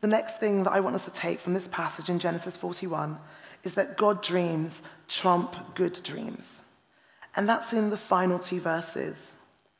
The 0.00 0.08
next 0.08 0.40
thing 0.40 0.64
that 0.64 0.72
I 0.72 0.80
want 0.80 0.96
us 0.96 1.04
to 1.04 1.12
take 1.12 1.38
from 1.38 1.54
this 1.54 1.68
passage 1.68 2.08
in 2.08 2.18
Genesis 2.18 2.56
41 2.56 3.16
is 3.62 3.74
that 3.74 3.96
God 3.96 4.20
dreams 4.20 4.82
trump 5.06 5.76
good 5.76 6.00
dreams. 6.02 6.62
And 7.36 7.48
that's 7.48 7.72
in 7.72 7.90
the 7.90 7.96
final 7.96 8.40
two 8.40 8.58
verses, 8.58 9.36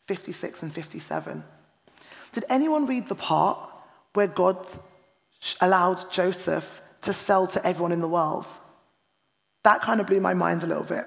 56 0.06 0.62
and 0.62 0.72
57. 0.72 1.42
Did 2.30 2.44
anyone 2.48 2.86
read 2.86 3.08
the 3.08 3.16
part 3.16 3.58
where 4.12 4.28
God 4.28 4.64
allowed 5.60 6.08
Joseph 6.12 6.78
to 7.02 7.12
sell 7.12 7.46
to 7.48 7.66
everyone 7.66 7.92
in 7.92 8.00
the 8.00 8.08
world. 8.08 8.46
That 9.64 9.82
kind 9.82 10.00
of 10.00 10.06
blew 10.06 10.20
my 10.20 10.34
mind 10.34 10.62
a 10.62 10.66
little 10.66 10.84
bit. 10.84 11.06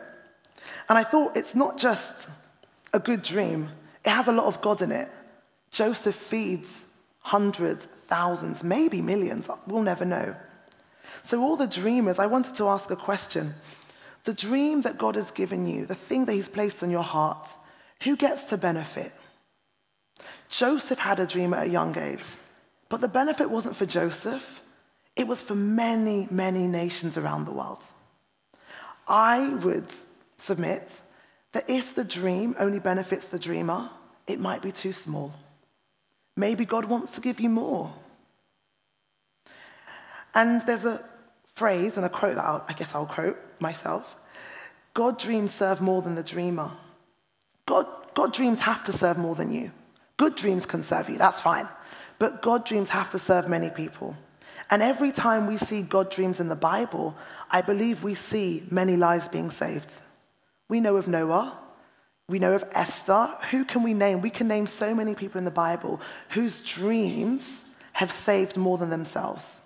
And 0.90 0.98
I 0.98 1.04
thought 1.04 1.36
it's 1.36 1.56
not 1.56 1.78
just 1.78 2.28
a 2.94 3.00
good 3.00 3.22
dream, 3.22 3.70
it 4.04 4.10
has 4.10 4.28
a 4.28 4.32
lot 4.32 4.46
of 4.46 4.62
God 4.62 4.82
in 4.82 4.92
it. 4.92 5.10
Joseph 5.72 6.16
feeds 6.16 6.86
hundreds, 7.20 7.86
thousands, 7.86 8.64
maybe 8.64 9.02
millions, 9.02 9.50
we'll 9.68 9.82
never 9.82 10.06
know. 10.06 10.36
So, 11.24 11.42
all 11.42 11.56
the 11.56 11.68
dreamers, 11.68 12.20
I 12.20 12.28
wanted 12.28 12.56
to 12.56 12.68
ask 12.68 12.92
a 12.92 12.96
question. 12.96 13.54
The 14.26 14.34
dream 14.34 14.82
that 14.82 14.98
God 14.98 15.16
has 15.16 15.32
given 15.32 15.68
you, 15.68 15.86
the 15.86 15.96
thing 15.96 16.26
that 16.26 16.34
He's 16.34 16.48
placed 16.48 16.84
on 16.84 16.92
your 16.92 17.04
heart, 17.04 17.50
who 18.04 18.16
gets 18.16 18.44
to 18.46 18.58
benefit? 18.58 19.12
Joseph 20.50 21.00
had 21.00 21.20
a 21.20 21.26
dream 21.26 21.54
at 21.54 21.66
a 21.66 21.70
young 21.70 21.98
age. 21.98 22.26
But 22.90 23.02
the 23.02 23.08
benefit 23.08 23.50
wasn't 23.50 23.76
for 23.76 23.86
Joseph, 23.86 24.62
it 25.16 25.28
was 25.28 25.42
for 25.42 25.56
many, 25.56 26.28
many 26.30 26.68
nations 26.68 27.18
around 27.18 27.46
the 27.46 27.52
world. 27.52 27.84
I 29.08 29.50
would 29.64 29.94
submit 30.38 30.90
that 31.54 31.70
if 31.70 31.96
the 31.96 32.04
dream 32.04 32.56
only 32.60 32.80
benefits 32.80 33.26
the 33.28 33.40
dreamer, 33.40 33.90
it 34.28 34.40
might 34.40 34.62
be 34.62 34.72
too 34.72 34.92
small. 34.92 35.34
Maybe 36.36 36.66
God 36.66 36.86
wants 36.86 37.14
to 37.16 37.22
give 37.22 37.40
you 37.40 37.50
more. 37.50 37.94
And 40.34 40.62
there's 40.64 40.84
a 40.84 41.02
phrase 41.54 41.96
and 41.96 42.06
a 42.06 42.10
quote 42.10 42.36
that 42.36 42.44
I'll, 42.44 42.66
I 42.68 42.74
guess 42.74 42.94
I'll 42.94 43.06
quote 43.06 43.38
myself 43.60 44.18
God 44.94 45.18
dreams 45.18 45.54
serve 45.54 45.82
more 45.82 46.02
than 46.02 46.16
the 46.16 46.24
dreamer. 46.24 46.72
God, 47.66 47.88
God 48.14 48.34
dreams 48.34 48.60
have 48.60 48.84
to 48.86 48.94
serve 48.94 49.18
more 49.18 49.36
than 49.36 49.52
you. 49.52 49.72
Good 50.18 50.36
dreams 50.36 50.66
can 50.66 50.84
serve 50.84 51.10
you, 51.10 51.18
that's 51.18 51.42
fine. 51.42 51.68
But 52.20 52.42
God 52.42 52.66
dreams 52.66 52.90
have 52.90 53.12
to 53.12 53.20
serve 53.20 53.48
many 53.50 53.70
people. 53.70 54.16
And 54.70 54.82
every 54.82 55.12
time 55.12 55.48
we 55.48 55.58
see 55.58 55.82
God 55.82 56.10
dreams 56.10 56.40
in 56.40 56.48
the 56.50 56.56
Bible, 56.56 57.16
I 57.52 57.62
believe 57.62 58.04
we 58.04 58.16
see 58.16 58.64
many 58.72 58.96
lives 58.96 59.28
being 59.28 59.52
saved. 59.52 59.94
We 60.68 60.80
know 60.80 60.96
of 60.96 61.08
Noah. 61.08 61.58
We 62.28 62.40
know 62.40 62.54
of 62.54 62.66
Esther. 62.72 63.28
Who 63.52 63.66
can 63.66 63.84
we 63.84 63.94
name? 63.94 64.22
We 64.22 64.32
can 64.32 64.48
name 64.48 64.66
so 64.66 64.96
many 64.96 65.14
people 65.14 65.38
in 65.38 65.46
the 65.46 65.52
Bible 65.52 66.02
whose 66.30 66.60
dreams 66.60 67.64
have 67.94 68.12
saved 68.12 68.58
more 68.58 68.78
than 68.78 68.90
themselves. 68.90 69.62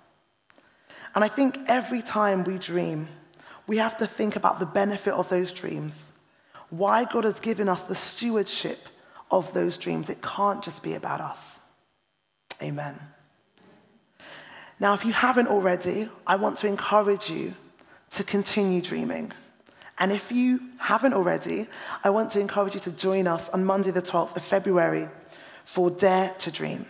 And 1.15 1.23
I 1.23 1.29
think 1.29 1.57
every 1.67 2.01
time 2.01 2.43
we 2.43 2.57
dream, 2.57 3.07
we 3.65 3.77
have 3.77 3.97
to 3.97 4.07
think 4.07 4.35
about 4.35 4.59
the 4.59 4.65
benefit 4.65 5.13
of 5.13 5.29
those 5.29 5.51
dreams, 5.51 6.11
why 6.69 7.05
God 7.05 7.23
has 7.23 7.39
given 7.39 7.69
us 7.69 7.83
the 7.83 7.95
stewardship 7.95 8.79
of 9.31 9.53
those 9.53 9.77
dreams. 9.77 10.09
It 10.09 10.21
can't 10.21 10.63
just 10.63 10.83
be 10.83 10.93
about 10.93 11.21
us. 11.21 11.59
Amen. 12.61 12.99
Now, 14.79 14.93
if 14.93 15.03
you 15.05 15.13
haven't 15.13 15.47
already, 15.47 16.09
I 16.25 16.35
want 16.37 16.57
to 16.59 16.67
encourage 16.67 17.29
you 17.29 17.53
to 18.11 18.23
continue 18.23 18.81
dreaming 18.81 19.31
And 19.99 20.13
if 20.13 20.31
you 20.31 20.61
haven't 20.77 21.13
already, 21.13 21.67
I 22.05 22.09
want 22.09 22.31
to 22.31 22.39
encourage 22.39 22.73
you 22.73 22.79
to 22.81 22.91
join 22.91 23.27
us 23.27 23.49
on 23.49 23.65
Monday, 23.65 23.91
the 23.91 24.01
12th 24.01 24.37
of 24.37 24.43
February 24.43 25.09
for 25.65 25.91
Dare 25.91 26.33
to 26.39 26.51
Dream. 26.51 26.85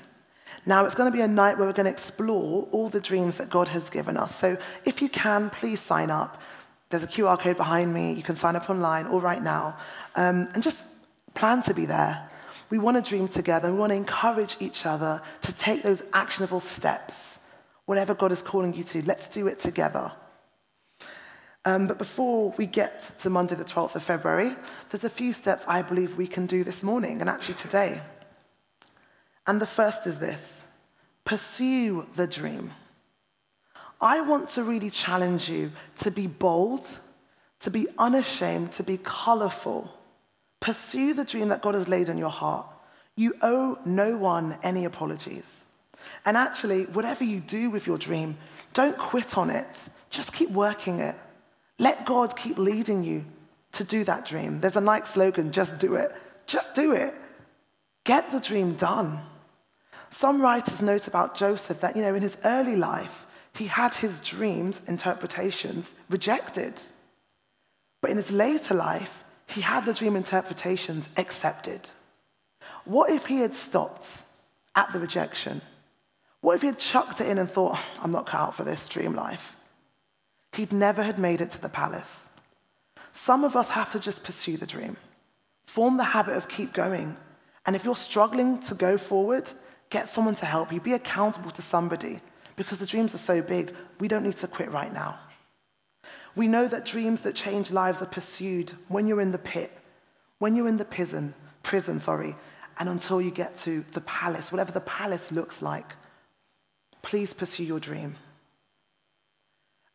Now, 0.66 0.86
it's 0.86 0.94
going 0.94 1.12
to 1.12 1.18
be 1.18 1.24
a 1.24 1.28
night 1.28 1.58
where 1.58 1.68
we're 1.68 1.74
going 1.74 1.86
to 1.86 1.92
explore 1.92 2.68
all 2.72 2.90
the 2.90 3.00
dreams 3.00 3.38
that 3.38 3.50
God 3.50 3.68
has 3.70 3.90
given 3.90 4.16
us. 4.16 4.36
So, 4.36 4.58
if 4.86 5.02
you 5.02 5.10
can, 5.10 5.50
please 5.50 5.80
sign 5.80 6.12
up. 6.12 6.40
There's 6.90 7.04
a 7.04 7.08
QR 7.08 7.40
code 7.40 7.58
behind 7.58 7.94
me. 7.94 8.14
You 8.14 8.24
can 8.24 8.36
sign 8.36 8.56
up 8.56 8.70
online 8.70 9.08
or 9.08 9.20
right 9.20 9.42
now. 9.42 9.76
Um, 10.16 10.48
and 10.54 10.62
just 10.62 10.86
plan 11.34 11.64
to 11.64 11.74
be 11.74 11.86
there. 11.88 12.30
We 12.70 12.78
want 12.78 13.04
to 13.04 13.10
dream 13.10 13.28
together 13.28 13.72
we 13.72 13.80
want 13.80 13.92
to 13.92 13.96
encourage 13.96 14.56
each 14.60 14.86
other 14.86 15.22
to 15.42 15.54
take 15.54 15.82
those 15.82 16.04
actionable 16.14 16.60
steps. 16.60 17.39
Whatever 17.90 18.14
God 18.14 18.32
is 18.32 18.44
calling 18.44 18.76
you 18.76 18.84
to, 18.84 19.04
let's 19.08 19.28
do 19.28 19.48
it 19.48 19.58
together. 19.58 20.12
Um, 21.66 21.88
but 21.88 21.98
before 21.98 22.54
we 22.56 22.68
get 22.68 23.14
to 23.18 23.32
Monday, 23.32 23.56
the 23.56 23.66
12th 23.66 23.96
of 23.96 24.04
February, 24.04 24.52
there's 24.92 25.06
a 25.06 25.10
few 25.10 25.34
steps 25.34 25.66
I 25.68 25.82
believe 25.82 26.16
we 26.16 26.28
can 26.28 26.46
do 26.46 26.64
this 26.64 26.84
morning 26.84 27.20
and 27.20 27.28
actually 27.28 27.56
today. 27.56 28.00
And 29.48 29.60
the 29.60 29.66
first 29.66 30.06
is 30.06 30.20
this 30.20 30.68
pursue 31.26 32.06
the 32.16 32.28
dream. 32.28 32.70
I 34.00 34.22
want 34.22 34.50
to 34.50 34.64
really 34.64 34.92
challenge 34.92 35.50
you 35.50 35.72
to 36.02 36.12
be 36.12 36.28
bold, 36.28 36.86
to 37.62 37.72
be 37.72 37.88
unashamed, 37.98 38.72
to 38.74 38.84
be 38.84 39.00
colorful. 39.00 39.92
Pursue 40.60 41.16
the 41.16 41.26
dream 41.26 41.48
that 41.48 41.64
God 41.64 41.74
has 41.74 41.88
laid 41.88 42.12
on 42.12 42.20
your 42.20 42.30
heart. 42.30 42.68
You 43.16 43.34
owe 43.42 43.80
no 43.84 44.16
one 44.16 44.60
any 44.62 44.86
apologies. 44.86 45.60
And 46.26 46.38
actually, 46.38 46.84
whatever 46.86 47.24
you 47.24 47.40
do 47.40 47.70
with 47.70 47.88
your 47.88 47.98
dream, 47.98 48.38
don't 48.74 48.98
quit 48.98 49.38
on 49.38 49.50
it. 49.50 49.90
Just 50.10 50.34
keep 50.34 50.50
working 50.52 51.00
it. 51.00 51.16
Let 51.78 52.06
God 52.06 52.36
keep 52.36 52.58
leading 52.58 53.04
you 53.04 53.26
to 53.74 53.84
do 53.84 54.04
that 54.04 54.26
dream. 54.26 54.60
There's 54.60 54.76
a 54.76 54.82
Nike 54.82 55.06
slogan 55.06 55.52
just 55.52 55.80
do 55.80 55.96
it. 55.96 56.14
Just 56.46 56.74
do 56.74 56.92
it. 56.92 57.14
Get 58.04 58.32
the 58.32 58.40
dream 58.40 58.74
done. 58.74 59.20
Some 60.10 60.42
writers 60.42 60.82
note 60.82 61.08
about 61.08 61.36
Joseph 61.36 61.82
that, 61.82 61.96
you 61.96 62.02
know, 62.02 62.16
in 62.16 62.24
his 62.24 62.38
early 62.44 62.76
life, 62.76 63.28
he 63.54 63.68
had 63.68 63.94
his 63.94 64.20
dreams, 64.22 64.82
interpretations, 64.88 65.94
rejected. 66.10 66.82
But 68.02 68.12
in 68.12 68.18
his 68.18 68.32
later 68.32 68.74
life, 68.74 69.24
he 69.48 69.62
had 69.62 69.86
the 69.86 69.94
dream 69.94 70.16
interpretations 70.16 71.08
accepted. 71.18 71.90
What 72.86 73.12
if 73.12 73.26
he 73.26 73.40
had 73.40 73.54
stopped 73.54 74.24
at 74.76 74.92
the 74.94 75.00
rejection? 75.00 75.62
What 76.42 76.56
if 76.56 76.62
he 76.62 76.68
had 76.68 76.80
chucked 76.80 77.22
it 77.22 77.28
in 77.28 77.38
and 77.38 77.50
thought, 77.50 77.74
oh, 77.76 77.86
I'm 78.02 78.12
not 78.12 78.26
cut 78.26 78.40
out 78.40 78.56
for 78.56 78.64
this 78.64 78.88
dream 78.88 79.14
life? 79.14 79.56
He'd 80.54 80.72
never 80.72 81.04
had 81.04 81.20
made 81.20 81.42
it 81.42 81.52
to 81.52 81.62
the 81.62 81.70
palace. 81.70 82.26
Some 83.14 83.44
of 83.44 83.56
us 83.56 83.70
have 83.70 83.92
to 83.92 84.00
just 84.00 84.24
pursue 84.24 84.58
the 84.58 84.66
dream, 84.66 84.98
form 85.66 85.98
the 85.98 86.04
habit 86.04 86.38
of 86.38 86.48
keep 86.48 86.74
going. 86.74 87.18
And 87.66 87.76
if 87.76 87.84
you're 87.84 87.96
struggling 87.96 88.60
to 88.62 88.76
go 88.76 88.98
forward, 88.98 89.50
get 89.90 90.08
someone 90.08 90.36
to 90.36 90.46
help 90.46 90.72
you. 90.72 90.80
Be 90.80 90.94
accountable 90.94 91.52
to 91.52 91.62
somebody 91.62 92.22
because 92.56 92.78
the 92.78 92.86
dreams 92.86 93.16
are 93.16 93.20
so 93.20 93.42
big, 93.42 93.74
we 94.00 94.08
don't 94.08 94.24
need 94.24 94.38
to 94.38 94.48
quit 94.48 94.72
right 94.72 94.94
now. 94.94 95.18
We 96.36 96.48
know 96.48 96.68
that 96.68 96.86
dreams 96.86 97.22
that 97.22 97.36
change 97.36 97.72
lives 97.72 98.02
are 98.02 98.06
pursued 98.06 98.74
when 98.88 99.08
you're 99.08 99.22
in 99.22 99.32
the 99.32 99.38
pit, 99.38 99.72
when 100.40 100.56
you're 100.56 100.68
in 100.68 100.78
the 100.78 100.86
prison, 100.86 101.34
prison, 101.64 102.00
sorry, 102.00 102.36
and 102.78 102.90
until 102.90 103.22
you 103.22 103.32
get 103.32 103.58
to 103.60 103.86
the 103.94 104.02
palace, 104.02 104.52
whatever 104.52 104.72
the 104.72 104.82
palace 104.82 105.32
looks 105.32 105.62
like. 105.62 105.96
Please 107.02 107.34
pursue 107.34 107.64
your 107.64 107.80
dream. 107.80 108.16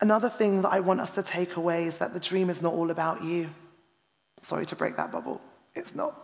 Another 0.01 0.29
thing 0.29 0.63
that 0.63 0.73
I 0.73 0.81
want 0.81 1.01
us 1.01 1.15
to 1.15 1.23
take 1.23 1.57
away 1.57 1.85
is 1.85 1.97
that 1.99 2.13
the 2.13 2.21
dream 2.21 2.51
is 2.51 2.61
not 2.61 2.75
all 2.75 2.91
about 2.91 3.23
you. 3.25 3.49
Sorry 4.43 4.67
to 4.67 4.77
break 4.77 4.97
that 4.97 5.13
bubble. 5.13 5.41
It's 5.75 5.95
not. 5.95 6.15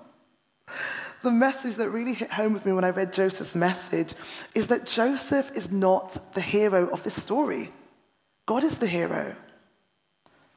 The 1.22 1.30
message 1.30 1.76
that 1.76 1.90
really 1.90 2.14
hit 2.14 2.30
home 2.30 2.52
with 2.52 2.64
me 2.64 2.72
when 2.72 2.84
I 2.84 2.90
read 2.90 3.12
Joseph's 3.12 3.54
message 3.54 4.14
is 4.54 4.68
that 4.68 4.86
Joseph 4.86 5.50
is 5.54 5.70
not 5.70 6.34
the 6.34 6.40
hero 6.40 6.88
of 6.88 7.02
this 7.02 7.20
story. 7.20 7.72
God 8.46 8.64
is 8.64 8.78
the 8.78 8.86
hero. 8.86 9.34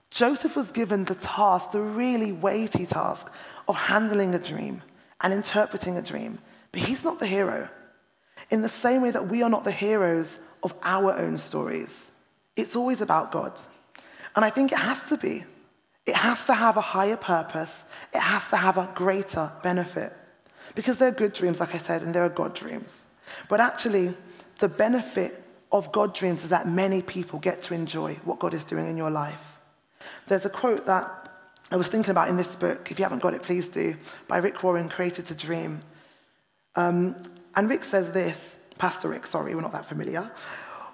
Joseph 0.10 0.56
was 0.56 0.72
given 0.72 1.06
the 1.06 1.16
task, 1.16 1.72
the 1.72 1.82
really 1.82 2.32
weighty 2.32 2.86
task, 2.86 3.32
of 3.68 3.76
handling 3.76 4.36
a 4.36 4.40
dream 4.40 4.82
and 5.22 5.34
interpreting 5.34 5.98
a 5.98 6.02
dream, 6.02 6.40
but 6.72 6.82
he's 6.82 7.04
not 7.04 7.20
the 7.20 7.28
hero. 7.28 7.70
In 8.50 8.62
the 8.62 8.70
same 8.70 9.02
way 9.02 9.12
that 9.12 9.30
we 9.30 9.44
are 9.44 9.50
not 9.50 9.64
the 9.64 9.72
heroes 9.72 10.38
of 10.62 10.74
our 10.84 11.18
own 11.18 11.38
stories. 11.38 12.06
It's 12.56 12.76
always 12.76 13.02
about 13.02 13.32
God. 13.32 13.60
And 14.36 14.44
I 14.46 14.50
think 14.50 14.72
it 14.72 14.78
has 14.78 15.02
to 15.10 15.18
be. 15.18 15.44
It 16.06 16.16
has 16.16 16.46
to 16.48 16.54
have 16.54 16.78
a 16.78 16.82
higher 16.82 17.18
purpose, 17.18 17.74
it 18.14 18.20
has 18.20 18.48
to 18.50 18.58
have 18.58 18.78
a 18.78 18.90
greater 18.94 19.52
benefit. 19.64 20.14
Because 20.76 20.98
they're 20.98 21.12
good 21.12 21.34
dreams, 21.34 21.60
like 21.60 21.76
I 21.76 21.78
said, 21.78 22.02
and 22.02 22.14
there 22.14 22.24
are 22.24 22.30
God 22.30 22.56
dreams. 22.56 23.06
But 23.48 23.60
actually, 23.60 24.14
the 24.60 24.68
benefit 24.68 25.42
of 25.72 25.92
God 25.92 26.14
dreams 26.14 26.44
is 26.44 26.50
that 26.50 26.68
many 26.68 27.02
people 27.02 27.40
get 27.40 27.62
to 27.64 27.74
enjoy 27.74 28.16
what 28.24 28.40
God 28.40 28.54
is 28.54 28.66
doing 28.66 28.88
in 28.90 28.98
your 28.98 29.12
life. 29.12 29.60
There's 30.28 30.46
a 30.46 30.50
quote 30.50 30.86
that 30.86 31.30
I 31.72 31.76
was 31.76 31.88
thinking 31.88 32.12
about 32.12 32.30
in 32.30 32.38
this 32.38 32.56
book. 32.56 32.92
If 32.92 33.00
you 33.00 33.04
haven't 33.04 33.22
got 33.22 33.34
it, 33.34 33.42
please 33.42 33.68
do, 33.68 33.96
by 34.28 34.38
Rick 34.38 34.62
Warren, 34.64 34.90
Created 34.90 35.26
to 35.28 35.36
Dream. 35.36 35.80
Um, 36.76 37.16
and 37.56 37.70
Rick 37.70 37.86
says 37.86 38.12
this, 38.12 38.58
Pastor 38.78 39.10
Rick, 39.10 39.28
sorry, 39.28 39.56
we're 39.56 39.62
not 39.62 39.72
that 39.74 39.86
familiar. 39.86 40.30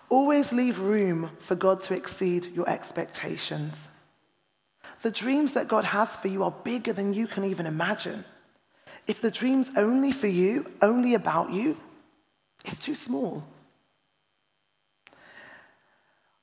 Always 0.09 0.51
leave 0.51 0.79
room 0.79 1.29
for 1.39 1.55
God 1.55 1.81
to 1.81 1.93
exceed 1.93 2.47
your 2.55 2.67
expectations. 2.67 3.87
The 5.01 5.11
dreams 5.11 5.53
that 5.53 5.67
God 5.67 5.85
has 5.85 6.15
for 6.15 6.27
you 6.27 6.43
are 6.43 6.51
bigger 6.51 6.93
than 6.93 7.13
you 7.13 7.27
can 7.27 7.45
even 7.45 7.65
imagine. 7.65 8.25
If 9.07 9.21
the 9.21 9.31
dream's 9.31 9.71
only 9.77 10.11
for 10.11 10.27
you, 10.27 10.69
only 10.81 11.13
about 11.13 11.51
you, 11.51 11.77
it's 12.65 12.79
too 12.79 12.95
small. 12.95 13.43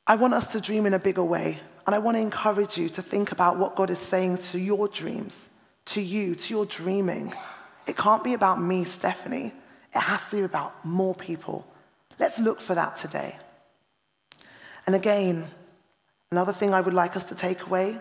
I 0.06 0.16
want 0.16 0.34
us 0.34 0.52
to 0.52 0.60
dream 0.60 0.86
in 0.86 0.94
a 0.94 0.98
bigger 0.98 1.24
way, 1.24 1.58
and 1.86 1.94
I 1.94 1.98
want 1.98 2.16
to 2.16 2.20
encourage 2.20 2.78
you 2.78 2.88
to 2.90 3.02
think 3.02 3.32
about 3.32 3.58
what 3.58 3.76
God 3.76 3.90
is 3.90 3.98
saying 3.98 4.38
to 4.38 4.58
your 4.58 4.88
dreams, 4.88 5.48
to 5.86 6.00
you, 6.00 6.34
to 6.36 6.54
your 6.54 6.66
dreaming. 6.66 7.32
It 7.86 7.96
can't 7.96 8.24
be 8.24 8.34
about 8.34 8.60
me, 8.60 8.84
Stephanie. 8.84 9.52
It 9.96 10.00
has 10.00 10.22
to 10.28 10.36
be 10.36 10.42
about 10.42 10.84
more 10.84 11.14
people. 11.14 11.66
Let's 12.18 12.38
look 12.38 12.60
for 12.60 12.74
that 12.74 12.98
today. 12.98 13.34
And 14.86 14.94
again, 14.94 15.46
another 16.30 16.52
thing 16.52 16.74
I 16.74 16.82
would 16.82 16.92
like 16.92 17.16
us 17.16 17.24
to 17.30 17.34
take 17.34 17.62
away 17.62 17.96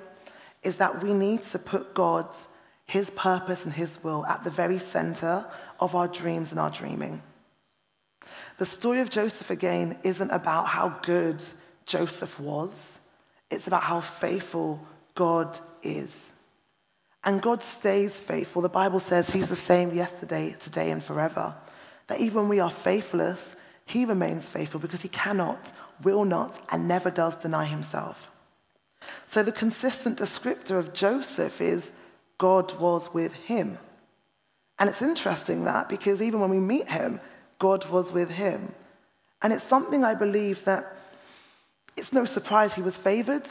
is 0.62 0.76
that 0.76 1.02
we 1.02 1.14
need 1.14 1.44
to 1.44 1.58
put 1.58 1.94
God, 1.94 2.28
His 2.86 3.10
purpose, 3.12 3.64
and 3.64 3.74
His 3.74 4.04
will 4.04 4.26
at 4.26 4.44
the 4.44 4.50
very 4.50 4.78
center 4.78 5.46
of 5.80 5.96
our 5.96 6.10
dreams 6.10 6.52
and 6.52 6.60
our 6.60 6.70
dreaming. 6.70 7.24
The 8.58 8.66
story 8.66 9.00
of 9.00 9.10
Joseph, 9.10 9.50
again, 9.50 9.98
isn't 10.04 10.32
about 10.32 10.68
how 10.68 11.00
good 11.02 11.42
Joseph 11.86 12.38
was, 12.42 13.00
it's 13.50 13.68
about 13.68 13.84
how 13.84 14.02
faithful 14.02 14.86
God 15.14 15.58
is. 15.82 16.26
And 17.24 17.42
God 17.42 17.64
stays 17.64 18.20
faithful. 18.20 18.62
The 18.62 18.70
Bible 18.70 19.00
says 19.00 19.30
He's 19.30 19.48
the 19.48 19.56
same 19.56 19.94
yesterday, 19.94 20.58
today, 20.60 20.92
and 20.92 21.02
forever. 21.02 21.56
That 22.08 22.20
even 22.20 22.42
when 22.42 22.50
we 22.50 22.60
are 22.60 22.70
faithless, 22.70 23.56
He 23.86 24.06
remains 24.06 24.50
faithful 24.50 24.80
because 24.80 25.02
He 25.02 25.10
cannot 25.10 25.74
will 26.04 26.26
not, 26.26 26.60
and 26.72 26.88
never 26.88 27.10
does 27.10 27.36
deny 27.36 27.66
himself. 27.66 28.32
So 29.28 29.44
the 29.44 29.52
consistent 29.52 30.20
descriptor 30.20 30.78
of 30.78 30.94
Joseph 30.94 31.62
is 31.62 31.92
God 32.38 32.78
was 32.80 33.14
with 33.14 33.34
him. 33.34 33.78
And 34.78 34.90
it's 34.90 35.02
interesting 35.02 35.64
that 35.66 35.88
because 35.88 36.22
even 36.22 36.42
when 36.42 36.50
we 36.50 36.60
meet 36.60 36.88
him, 36.88 37.22
God 37.60 37.90
was 37.90 38.12
with 38.12 38.30
him. 38.30 38.74
And 39.42 39.54
it's 39.54 39.64
something 39.64 40.04
I 40.04 40.16
believe 40.16 40.66
that 40.66 40.98
it's 41.96 42.12
no 42.12 42.26
surprise 42.26 42.74
he 42.74 42.82
was 42.82 42.98
favored. 42.98 43.48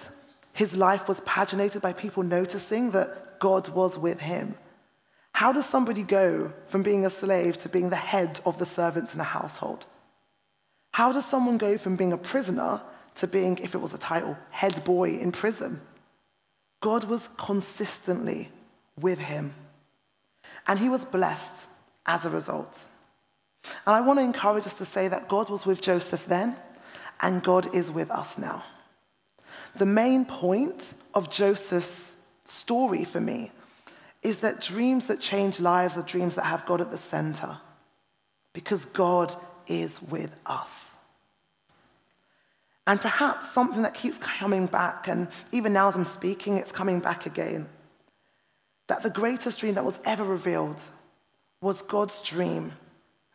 His 0.52 0.74
life 0.74 1.08
was 1.08 1.20
paginated 1.20 1.80
by 1.80 1.92
people 1.92 2.22
noticing 2.22 2.90
that 2.90 3.38
God 3.40 3.68
was 3.70 3.98
with 3.98 4.20
him. 4.20 4.54
How 5.34 5.50
does 5.50 5.66
somebody 5.66 6.04
go 6.04 6.52
from 6.68 6.84
being 6.84 7.04
a 7.04 7.10
slave 7.10 7.58
to 7.58 7.68
being 7.68 7.90
the 7.90 7.96
head 7.96 8.40
of 8.46 8.56
the 8.58 8.64
servants 8.64 9.16
in 9.16 9.20
a 9.20 9.24
household? 9.24 9.84
How 10.92 11.10
does 11.10 11.26
someone 11.26 11.58
go 11.58 11.76
from 11.76 11.96
being 11.96 12.12
a 12.12 12.16
prisoner 12.16 12.80
to 13.16 13.26
being, 13.26 13.58
if 13.58 13.74
it 13.74 13.78
was 13.78 13.92
a 13.92 13.98
title, 13.98 14.38
head 14.50 14.84
boy 14.84 15.18
in 15.18 15.32
prison? 15.32 15.80
God 16.80 17.02
was 17.02 17.28
consistently 17.36 18.48
with 19.00 19.18
him. 19.18 19.52
And 20.68 20.78
he 20.78 20.88
was 20.88 21.04
blessed 21.04 21.66
as 22.06 22.24
a 22.24 22.30
result. 22.30 22.84
And 23.64 23.96
I 23.96 24.02
want 24.02 24.20
to 24.20 24.24
encourage 24.24 24.68
us 24.68 24.74
to 24.74 24.84
say 24.84 25.08
that 25.08 25.28
God 25.28 25.50
was 25.50 25.66
with 25.66 25.82
Joseph 25.82 26.26
then, 26.26 26.56
and 27.20 27.42
God 27.42 27.74
is 27.74 27.90
with 27.90 28.12
us 28.12 28.38
now. 28.38 28.62
The 29.74 29.86
main 29.86 30.26
point 30.26 30.94
of 31.12 31.28
Joseph's 31.28 32.12
story 32.44 33.02
for 33.02 33.20
me 33.20 33.50
is 34.24 34.38
that 34.38 34.60
dreams 34.60 35.06
that 35.06 35.20
change 35.20 35.60
lives 35.60 35.96
are 35.96 36.02
dreams 36.02 36.34
that 36.34 36.46
have 36.46 36.66
God 36.66 36.80
at 36.80 36.90
the 36.90 36.98
center, 36.98 37.58
because 38.54 38.86
God 38.86 39.34
is 39.68 40.02
with 40.02 40.34
us. 40.46 40.96
And 42.86 43.00
perhaps 43.00 43.50
something 43.50 43.82
that 43.82 43.94
keeps 43.94 44.18
coming 44.18 44.66
back, 44.66 45.08
and 45.08 45.28
even 45.52 45.72
now 45.72 45.88
as 45.88 45.94
I'm 45.94 46.04
speaking, 46.04 46.56
it's 46.56 46.72
coming 46.72 47.00
back 47.00 47.26
again. 47.26 47.68
That 48.88 49.02
the 49.02 49.10
greatest 49.10 49.60
dream 49.60 49.74
that 49.74 49.84
was 49.84 49.98
ever 50.04 50.24
revealed 50.24 50.82
was 51.60 51.82
God's 51.82 52.20
dream 52.22 52.72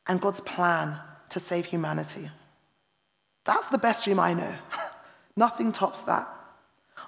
and 0.08 0.21
God's 0.21 0.41
plan 0.41 0.99
to 1.30 1.39
save 1.39 1.65
humanity. 1.65 2.30
That's 3.45 3.67
the 3.67 3.78
best 3.78 4.04
dream 4.04 4.19
I 4.19 4.34
know. 4.34 4.54
Nothing 5.36 5.71
tops 5.71 6.02
that. 6.02 6.28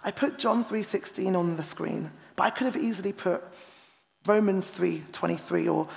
I 0.03 0.09
put 0.09 0.39
John 0.39 0.65
3:16 0.65 1.35
on 1.35 1.55
the 1.57 1.63
screen, 1.63 2.11
but 2.35 2.43
I 2.43 2.49
could 2.49 2.65
have 2.65 2.77
easily 2.77 3.13
put 3.13 3.43
Romans 4.25 4.67
3:23 4.67 5.67
or 5.67 5.87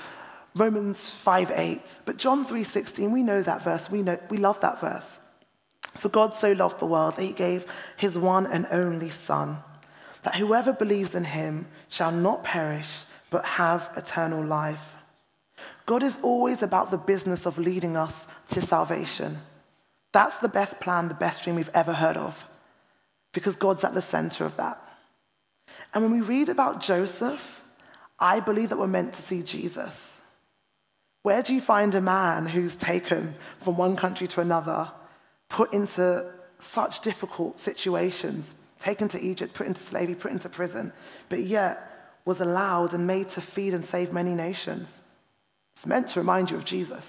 Romans 0.55 1.15
5:8. 1.15 2.01
But 2.05 2.17
John 2.17 2.45
3:16, 2.45 3.13
we 3.13 3.23
know 3.23 3.43
that 3.43 3.63
verse. 3.63 3.91
We 3.91 4.03
know 4.03 4.19
we 4.31 4.39
love 4.39 4.61
that 4.61 4.81
verse. 4.81 5.19
For 5.95 6.09
God 6.09 6.35
so 6.35 6.53
loved 6.53 6.81
the 6.81 6.87
world 6.87 7.17
that 7.17 7.23
he 7.23 7.33
gave 7.33 7.67
his 7.97 8.19
one 8.19 8.47
and 8.47 8.67
only 8.71 9.11
son, 9.11 9.63
that 10.23 10.37
whoever 10.37 10.73
believes 10.73 11.15
in 11.15 11.25
him 11.25 11.69
shall 11.89 12.11
not 12.11 12.43
perish 12.43 13.05
but 13.31 13.45
have 13.45 13.91
eternal 13.97 14.45
life. 14.45 14.95
God 15.87 16.03
is 16.03 16.19
always 16.23 16.63
about 16.63 16.91
the 16.91 16.99
business 16.99 17.47
of 17.47 17.59
leading 17.59 17.97
us 17.97 18.27
to 18.51 18.61
salvation. 18.63 19.41
That's 20.13 20.39
the 20.39 20.49
best 20.49 20.81
plan, 20.81 21.09
the 21.09 21.15
best 21.15 21.43
dream 21.43 21.57
we've 21.57 21.69
ever 21.75 21.93
heard 21.93 22.17
of, 22.17 22.45
because 23.33 23.57
God's 23.57 23.85
at 23.85 23.95
the 23.95 24.03
center 24.03 24.45
of 24.45 24.57
that. 24.57 24.81
And 25.93 26.03
when 26.03 26.13
we 26.13 26.21
read 26.21 26.49
about 26.49 26.81
Joseph, 26.81 27.64
I 28.19 28.41
believe 28.41 28.69
that 28.69 28.79
we're 28.79 28.87
meant 28.87 29.15
to 29.15 29.23
see 29.23 29.43
Jesus. 29.43 30.21
Where 31.23 31.43
do 31.43 31.55
you 31.55 31.61
find 31.61 31.95
a 31.95 32.01
man 32.01 32.47
who's 32.47 32.77
taken 32.77 33.35
from 33.61 33.77
one 33.77 33.97
country 33.97 34.27
to 34.29 34.41
another, 34.41 34.91
put 35.49 35.73
into 35.73 36.31
such 36.59 37.01
difficult 37.01 37.59
situations, 37.59 38.55
taken 38.79 39.09
to 39.09 39.21
Egypt, 39.21 39.55
put 39.55 39.67
into 39.67 39.81
slavery, 39.81 40.15
put 40.15 40.33
into 40.33 40.49
prison, 40.49 40.93
but 41.29 41.41
yet 41.41 42.19
was 42.25 42.41
allowed 42.41 42.93
and 42.93 43.07
made 43.07 43.29
to 43.31 43.41
feed 43.41 43.75
and 43.75 43.85
save 43.85 44.13
many 44.13 44.35
nations? 44.35 45.01
It's 45.73 45.87
meant 45.87 46.09
to 46.09 46.21
remind 46.21 46.51
you 46.51 46.57
of 46.57 46.65
Jesus. 46.65 47.05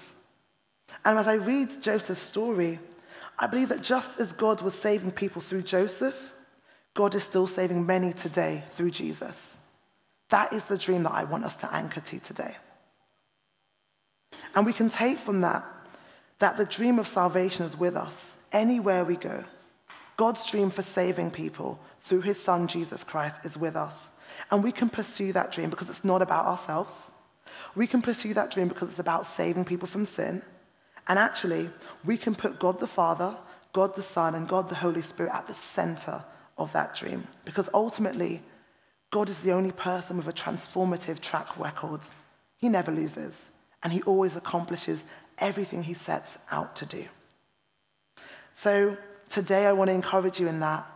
And 1.04 1.18
as 1.18 1.28
I 1.28 1.34
read 1.34 1.82
Joseph's 1.82 2.20
story, 2.20 2.78
I 3.38 3.46
believe 3.46 3.68
that 3.68 3.82
just 3.82 4.18
as 4.18 4.32
God 4.32 4.62
was 4.62 4.74
saving 4.74 5.12
people 5.12 5.42
through 5.42 5.62
Joseph, 5.62 6.32
God 6.94 7.14
is 7.14 7.22
still 7.22 7.46
saving 7.46 7.84
many 7.84 8.12
today 8.12 8.64
through 8.70 8.90
Jesus. 8.92 9.55
That 10.30 10.52
is 10.52 10.64
the 10.64 10.78
dream 10.78 11.04
that 11.04 11.12
I 11.12 11.24
want 11.24 11.44
us 11.44 11.56
to 11.56 11.74
anchor 11.74 12.00
to 12.00 12.18
today. 12.18 12.56
And 14.54 14.66
we 14.66 14.72
can 14.72 14.88
take 14.88 15.18
from 15.18 15.40
that 15.42 15.64
that 16.38 16.56
the 16.56 16.64
dream 16.66 16.98
of 16.98 17.08
salvation 17.08 17.64
is 17.64 17.78
with 17.78 17.96
us 17.96 18.36
anywhere 18.52 19.04
we 19.04 19.16
go. 19.16 19.44
God's 20.16 20.46
dream 20.46 20.70
for 20.70 20.82
saving 20.82 21.30
people 21.30 21.78
through 22.00 22.22
his 22.22 22.42
son 22.42 22.68
Jesus 22.68 23.04
Christ 23.04 23.40
is 23.44 23.56
with 23.56 23.76
us. 23.76 24.10
And 24.50 24.62
we 24.62 24.72
can 24.72 24.88
pursue 24.88 25.32
that 25.32 25.52
dream 25.52 25.70
because 25.70 25.88
it's 25.88 26.04
not 26.04 26.22
about 26.22 26.46
ourselves. 26.46 26.94
We 27.74 27.86
can 27.86 28.02
pursue 28.02 28.34
that 28.34 28.50
dream 28.50 28.68
because 28.68 28.88
it's 28.88 28.98
about 28.98 29.26
saving 29.26 29.64
people 29.64 29.88
from 29.88 30.04
sin. 30.04 30.42
And 31.08 31.18
actually, 31.18 31.70
we 32.04 32.16
can 32.16 32.34
put 32.34 32.58
God 32.58 32.80
the 32.80 32.86
Father, 32.86 33.36
God 33.72 33.94
the 33.94 34.02
Son, 34.02 34.34
and 34.34 34.48
God 34.48 34.68
the 34.68 34.74
Holy 34.74 35.02
Spirit 35.02 35.32
at 35.32 35.46
the 35.46 35.54
center 35.54 36.22
of 36.58 36.72
that 36.72 36.96
dream. 36.96 37.26
Because 37.44 37.68
ultimately, 37.72 38.42
God 39.16 39.30
is 39.30 39.40
the 39.40 39.52
only 39.52 39.72
person 39.72 40.18
with 40.18 40.28
a 40.28 40.32
transformative 40.34 41.20
track 41.20 41.58
record. 41.58 42.00
He 42.58 42.68
never 42.68 42.90
loses, 42.92 43.48
and 43.82 43.90
he 43.90 44.02
always 44.02 44.36
accomplishes 44.36 45.02
everything 45.38 45.82
he 45.82 45.94
sets 45.94 46.36
out 46.50 46.76
to 46.76 46.84
do. 46.84 47.06
So 48.52 48.94
today, 49.30 49.64
I 49.64 49.72
want 49.72 49.88
to 49.88 49.94
encourage 49.94 50.38
you 50.38 50.48
in 50.48 50.60
that. 50.60 50.86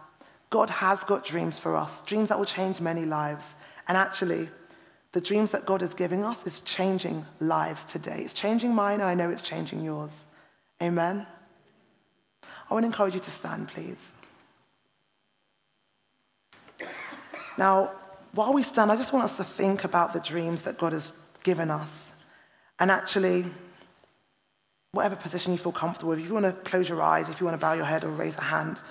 God 0.50 0.68
has 0.68 1.02
got 1.02 1.24
dreams 1.24 1.58
for 1.58 1.74
us, 1.74 2.02
dreams 2.02 2.28
that 2.28 2.36
will 2.36 2.44
change 2.44 2.78
many 2.78 3.06
lives. 3.06 3.54
And 3.88 3.96
actually, 3.96 4.50
the 5.12 5.22
dreams 5.22 5.50
that 5.52 5.64
God 5.64 5.80
is 5.80 5.94
giving 5.94 6.22
us 6.22 6.46
is 6.46 6.60
changing 6.60 7.24
lives 7.40 7.86
today. 7.86 8.20
It's 8.22 8.34
changing 8.34 8.74
mine, 8.74 9.00
and 9.00 9.08
I 9.08 9.14
know 9.14 9.30
it's 9.30 9.40
changing 9.40 9.80
yours. 9.80 10.24
Amen? 10.82 11.26
I 12.68 12.74
want 12.74 12.82
to 12.82 12.86
encourage 12.88 13.14
you 13.14 13.20
to 13.20 13.30
stand, 13.30 13.68
please. 13.68 13.96
Now, 17.56 17.92
while 18.32 18.52
we 18.52 18.62
stand, 18.62 18.92
I 18.92 18.96
just 18.96 19.12
want 19.12 19.24
us 19.24 19.36
to 19.38 19.44
think 19.44 19.84
about 19.84 20.12
the 20.12 20.20
dreams 20.20 20.62
that 20.62 20.78
God 20.78 20.92
has 20.92 21.12
given 21.42 21.70
us. 21.70 22.12
And 22.78 22.90
actually, 22.90 23.46
whatever 24.92 25.16
position 25.16 25.52
you 25.52 25.58
feel 25.58 25.72
comfortable 25.72 26.10
with, 26.10 26.20
if 26.20 26.28
you 26.28 26.34
want 26.34 26.46
to 26.46 26.52
close 26.68 26.88
your 26.88 27.02
eyes, 27.02 27.28
if 27.28 27.40
you 27.40 27.46
want 27.46 27.54
to 27.54 27.60
bow 27.60 27.72
your 27.72 27.84
head 27.84 28.04
or 28.04 28.10
raise 28.10 28.36
a 28.36 28.42
hand, 28.42 28.82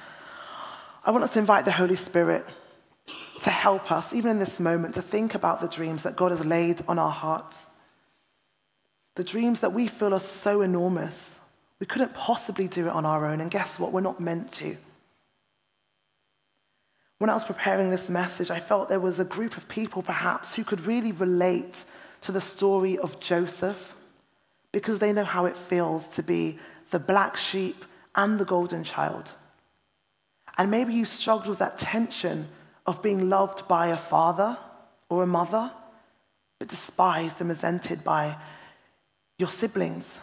I 1.06 1.12
want 1.12 1.24
us 1.24 1.34
to 1.34 1.40
invite 1.40 1.66
the 1.66 1.72
Holy 1.72 1.96
Spirit 1.96 2.46
to 3.42 3.50
help 3.50 3.92
us, 3.92 4.14
even 4.14 4.32
in 4.32 4.40
this 4.40 4.60
moment, 4.60 4.96
to 4.96 5.02
think 5.02 5.34
about 5.34 5.62
the 5.62 5.68
dreams 5.68 6.04
that 6.04 6.16
God 6.16 6.32
has 6.32 6.46
laid 6.46 6.84
on 6.88 7.00
our 7.00 7.12
hearts. 7.12 7.68
The 9.16 9.24
dreams 9.24 9.62
that 9.62 9.74
we 9.74 9.88
feel 9.88 10.14
are 10.14 10.20
so 10.20 10.62
enormous. 10.62 11.40
We 11.80 11.86
couldn't 11.86 12.14
possibly 12.14 12.68
do 12.68 12.88
it 12.88 12.92
on 12.92 13.06
our 13.06 13.26
own. 13.26 13.40
And 13.40 13.50
guess 13.50 13.80
what? 13.80 13.94
We're 13.94 14.02
not 14.02 14.20
meant 14.20 14.52
to. 14.54 14.76
When 17.20 17.30
I 17.30 17.34
was 17.34 17.44
preparing 17.44 17.90
this 17.90 18.10
message, 18.10 18.50
I 18.50 18.62
felt 18.62 18.88
there 18.88 19.00
was 19.00 19.20
a 19.20 19.26
group 19.26 19.58
of 19.58 19.68
people 19.68 20.02
perhaps 20.02 20.56
who 20.56 20.64
could 20.64 20.86
really 20.86 21.12
relate 21.12 21.84
to 22.22 22.32
the 22.32 22.42
story 22.42 22.98
of 22.98 23.20
Joseph 23.20 23.96
because 24.72 25.00
they 25.00 25.12
know 25.12 25.26
how 25.26 25.46
it 25.46 25.58
feels 25.58 26.08
to 26.10 26.24
be 26.24 26.58
the 26.92 27.00
black 27.00 27.36
sheep 27.36 27.84
and 28.16 28.40
the 28.40 28.46
golden 28.46 28.86
child. 28.86 29.32
And 30.58 30.72
maybe 30.72 30.94
you 30.94 31.04
struggled 31.06 31.48
with 31.48 31.60
that 31.60 31.78
tension 31.78 32.48
of 32.86 33.02
being 33.04 33.30
loved 33.30 33.68
by 33.68 33.88
a 33.88 33.98
father 33.98 34.58
or 35.10 35.24
a 35.24 35.28
mother, 35.28 35.72
but 36.58 36.70
despised 36.70 37.42
and 37.42 37.50
resented 37.50 38.04
by 38.04 38.38
your 39.38 39.50
siblings. 39.50 40.20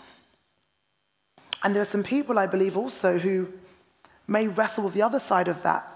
And 1.62 1.74
there 1.74 1.82
are 1.82 1.86
some 1.86 2.04
people, 2.04 2.38
I 2.38 2.46
believe, 2.46 2.76
also 2.76 3.18
who 3.18 3.48
may 4.26 4.48
wrestle 4.48 4.84
with 4.84 4.94
the 4.94 5.02
other 5.02 5.20
side 5.20 5.48
of 5.48 5.62
that, 5.62 5.95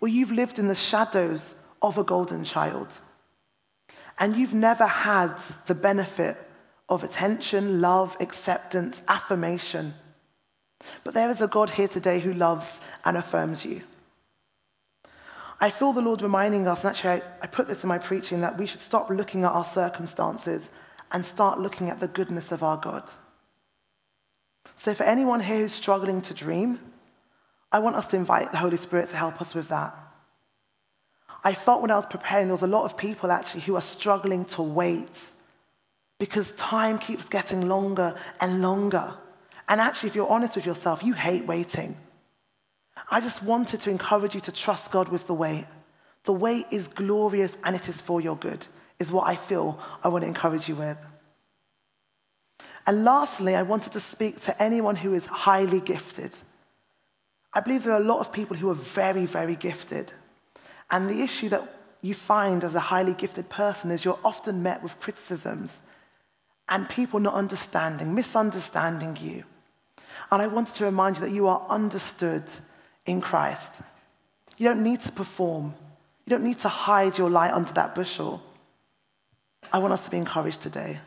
where 0.00 0.10
you've 0.10 0.32
lived 0.32 0.58
in 0.58 0.66
the 0.66 0.74
shadows 0.74 1.54
of 1.80 1.96
a 1.96 2.04
golden 2.04 2.44
child. 2.44 2.98
And 4.18 4.36
you've 4.36 4.54
never 4.54 4.86
had 4.86 5.34
the 5.66 5.74
benefit 5.74 6.36
of 6.88 7.04
attention, 7.04 7.80
love, 7.80 8.16
acceptance, 8.20 9.00
affirmation. 9.08 9.94
But 11.04 11.14
there 11.14 11.30
is 11.30 11.40
a 11.40 11.46
God 11.46 11.70
here 11.70 11.88
today 11.88 12.18
who 12.18 12.32
loves 12.32 12.78
and 13.04 13.16
affirms 13.16 13.64
you. 13.64 13.82
I 15.60 15.68
feel 15.68 15.92
the 15.92 16.00
Lord 16.00 16.22
reminding 16.22 16.66
us, 16.66 16.80
and 16.80 16.90
actually 16.90 17.10
I, 17.10 17.22
I 17.42 17.46
put 17.46 17.68
this 17.68 17.82
in 17.84 17.88
my 17.88 17.98
preaching, 17.98 18.40
that 18.40 18.58
we 18.58 18.66
should 18.66 18.80
stop 18.80 19.10
looking 19.10 19.44
at 19.44 19.52
our 19.52 19.64
circumstances 19.64 20.70
and 21.12 21.24
start 21.24 21.60
looking 21.60 21.90
at 21.90 22.00
the 22.00 22.08
goodness 22.08 22.50
of 22.50 22.62
our 22.62 22.78
God. 22.78 23.12
So, 24.76 24.94
for 24.94 25.02
anyone 25.02 25.40
here 25.40 25.58
who's 25.58 25.72
struggling 25.72 26.22
to 26.22 26.34
dream, 26.34 26.80
I 27.72 27.78
want 27.78 27.96
us 27.96 28.06
to 28.08 28.16
invite 28.16 28.50
the 28.50 28.58
Holy 28.58 28.76
Spirit 28.76 29.08
to 29.10 29.16
help 29.16 29.40
us 29.40 29.54
with 29.54 29.68
that. 29.68 29.96
I 31.42 31.54
felt 31.54 31.80
when 31.80 31.90
I 31.90 31.96
was 31.96 32.06
preparing, 32.06 32.48
there 32.48 32.54
was 32.54 32.62
a 32.62 32.66
lot 32.66 32.84
of 32.84 32.96
people 32.96 33.30
actually 33.30 33.62
who 33.62 33.76
are 33.76 33.82
struggling 33.82 34.44
to 34.46 34.62
wait 34.62 35.30
because 36.18 36.52
time 36.52 36.98
keeps 36.98 37.24
getting 37.24 37.68
longer 37.68 38.14
and 38.40 38.60
longer. 38.60 39.14
And 39.68 39.80
actually, 39.80 40.10
if 40.10 40.14
you're 40.14 40.28
honest 40.28 40.56
with 40.56 40.66
yourself, 40.66 41.02
you 41.02 41.14
hate 41.14 41.46
waiting. 41.46 41.96
I 43.10 43.20
just 43.20 43.42
wanted 43.42 43.80
to 43.80 43.90
encourage 43.90 44.34
you 44.34 44.40
to 44.42 44.52
trust 44.52 44.90
God 44.90 45.08
with 45.08 45.26
the 45.26 45.34
wait. 45.34 45.64
The 46.24 46.32
wait 46.32 46.66
is 46.70 46.88
glorious 46.88 47.56
and 47.64 47.74
it 47.74 47.88
is 47.88 48.00
for 48.00 48.20
your 48.20 48.36
good, 48.36 48.66
is 48.98 49.10
what 49.10 49.26
I 49.26 49.36
feel 49.36 49.78
I 50.04 50.08
want 50.08 50.22
to 50.22 50.28
encourage 50.28 50.68
you 50.68 50.74
with. 50.74 50.98
And 52.86 53.04
lastly, 53.04 53.54
I 53.54 53.62
wanted 53.62 53.92
to 53.92 54.00
speak 54.00 54.40
to 54.42 54.62
anyone 54.62 54.96
who 54.96 55.14
is 55.14 55.24
highly 55.24 55.80
gifted. 55.80 56.36
I 57.52 57.60
believe 57.60 57.82
there 57.82 57.92
are 57.92 58.00
a 58.00 58.04
lot 58.04 58.20
of 58.20 58.32
people 58.32 58.56
who 58.56 58.70
are 58.70 58.74
very, 58.74 59.26
very 59.26 59.56
gifted. 59.56 60.12
And 60.90 61.08
the 61.08 61.22
issue 61.22 61.48
that 61.48 61.62
you 62.02 62.14
find 62.14 62.64
as 62.64 62.74
a 62.74 62.80
highly 62.80 63.14
gifted 63.14 63.48
person 63.48 63.90
is 63.90 64.04
you're 64.04 64.18
often 64.24 64.62
met 64.62 64.82
with 64.82 64.98
criticisms 65.00 65.76
and 66.68 66.88
people 66.88 67.18
not 67.20 67.34
understanding, 67.34 68.14
misunderstanding 68.14 69.16
you. 69.20 69.44
And 70.30 70.40
I 70.40 70.46
wanted 70.46 70.74
to 70.76 70.84
remind 70.84 71.16
you 71.16 71.22
that 71.22 71.32
you 71.32 71.48
are 71.48 71.66
understood 71.68 72.44
in 73.04 73.20
Christ. 73.20 73.80
You 74.56 74.68
don't 74.68 74.82
need 74.82 75.00
to 75.00 75.12
perform. 75.12 75.74
You 76.26 76.30
don't 76.30 76.44
need 76.44 76.60
to 76.60 76.68
hide 76.68 77.18
your 77.18 77.28
light 77.28 77.52
under 77.52 77.72
that 77.72 77.94
bushel. 77.94 78.40
I 79.72 79.78
want 79.80 79.92
us 79.92 80.04
to 80.04 80.10
be 80.10 80.16
encouraged 80.16 80.60
today. 80.60 80.98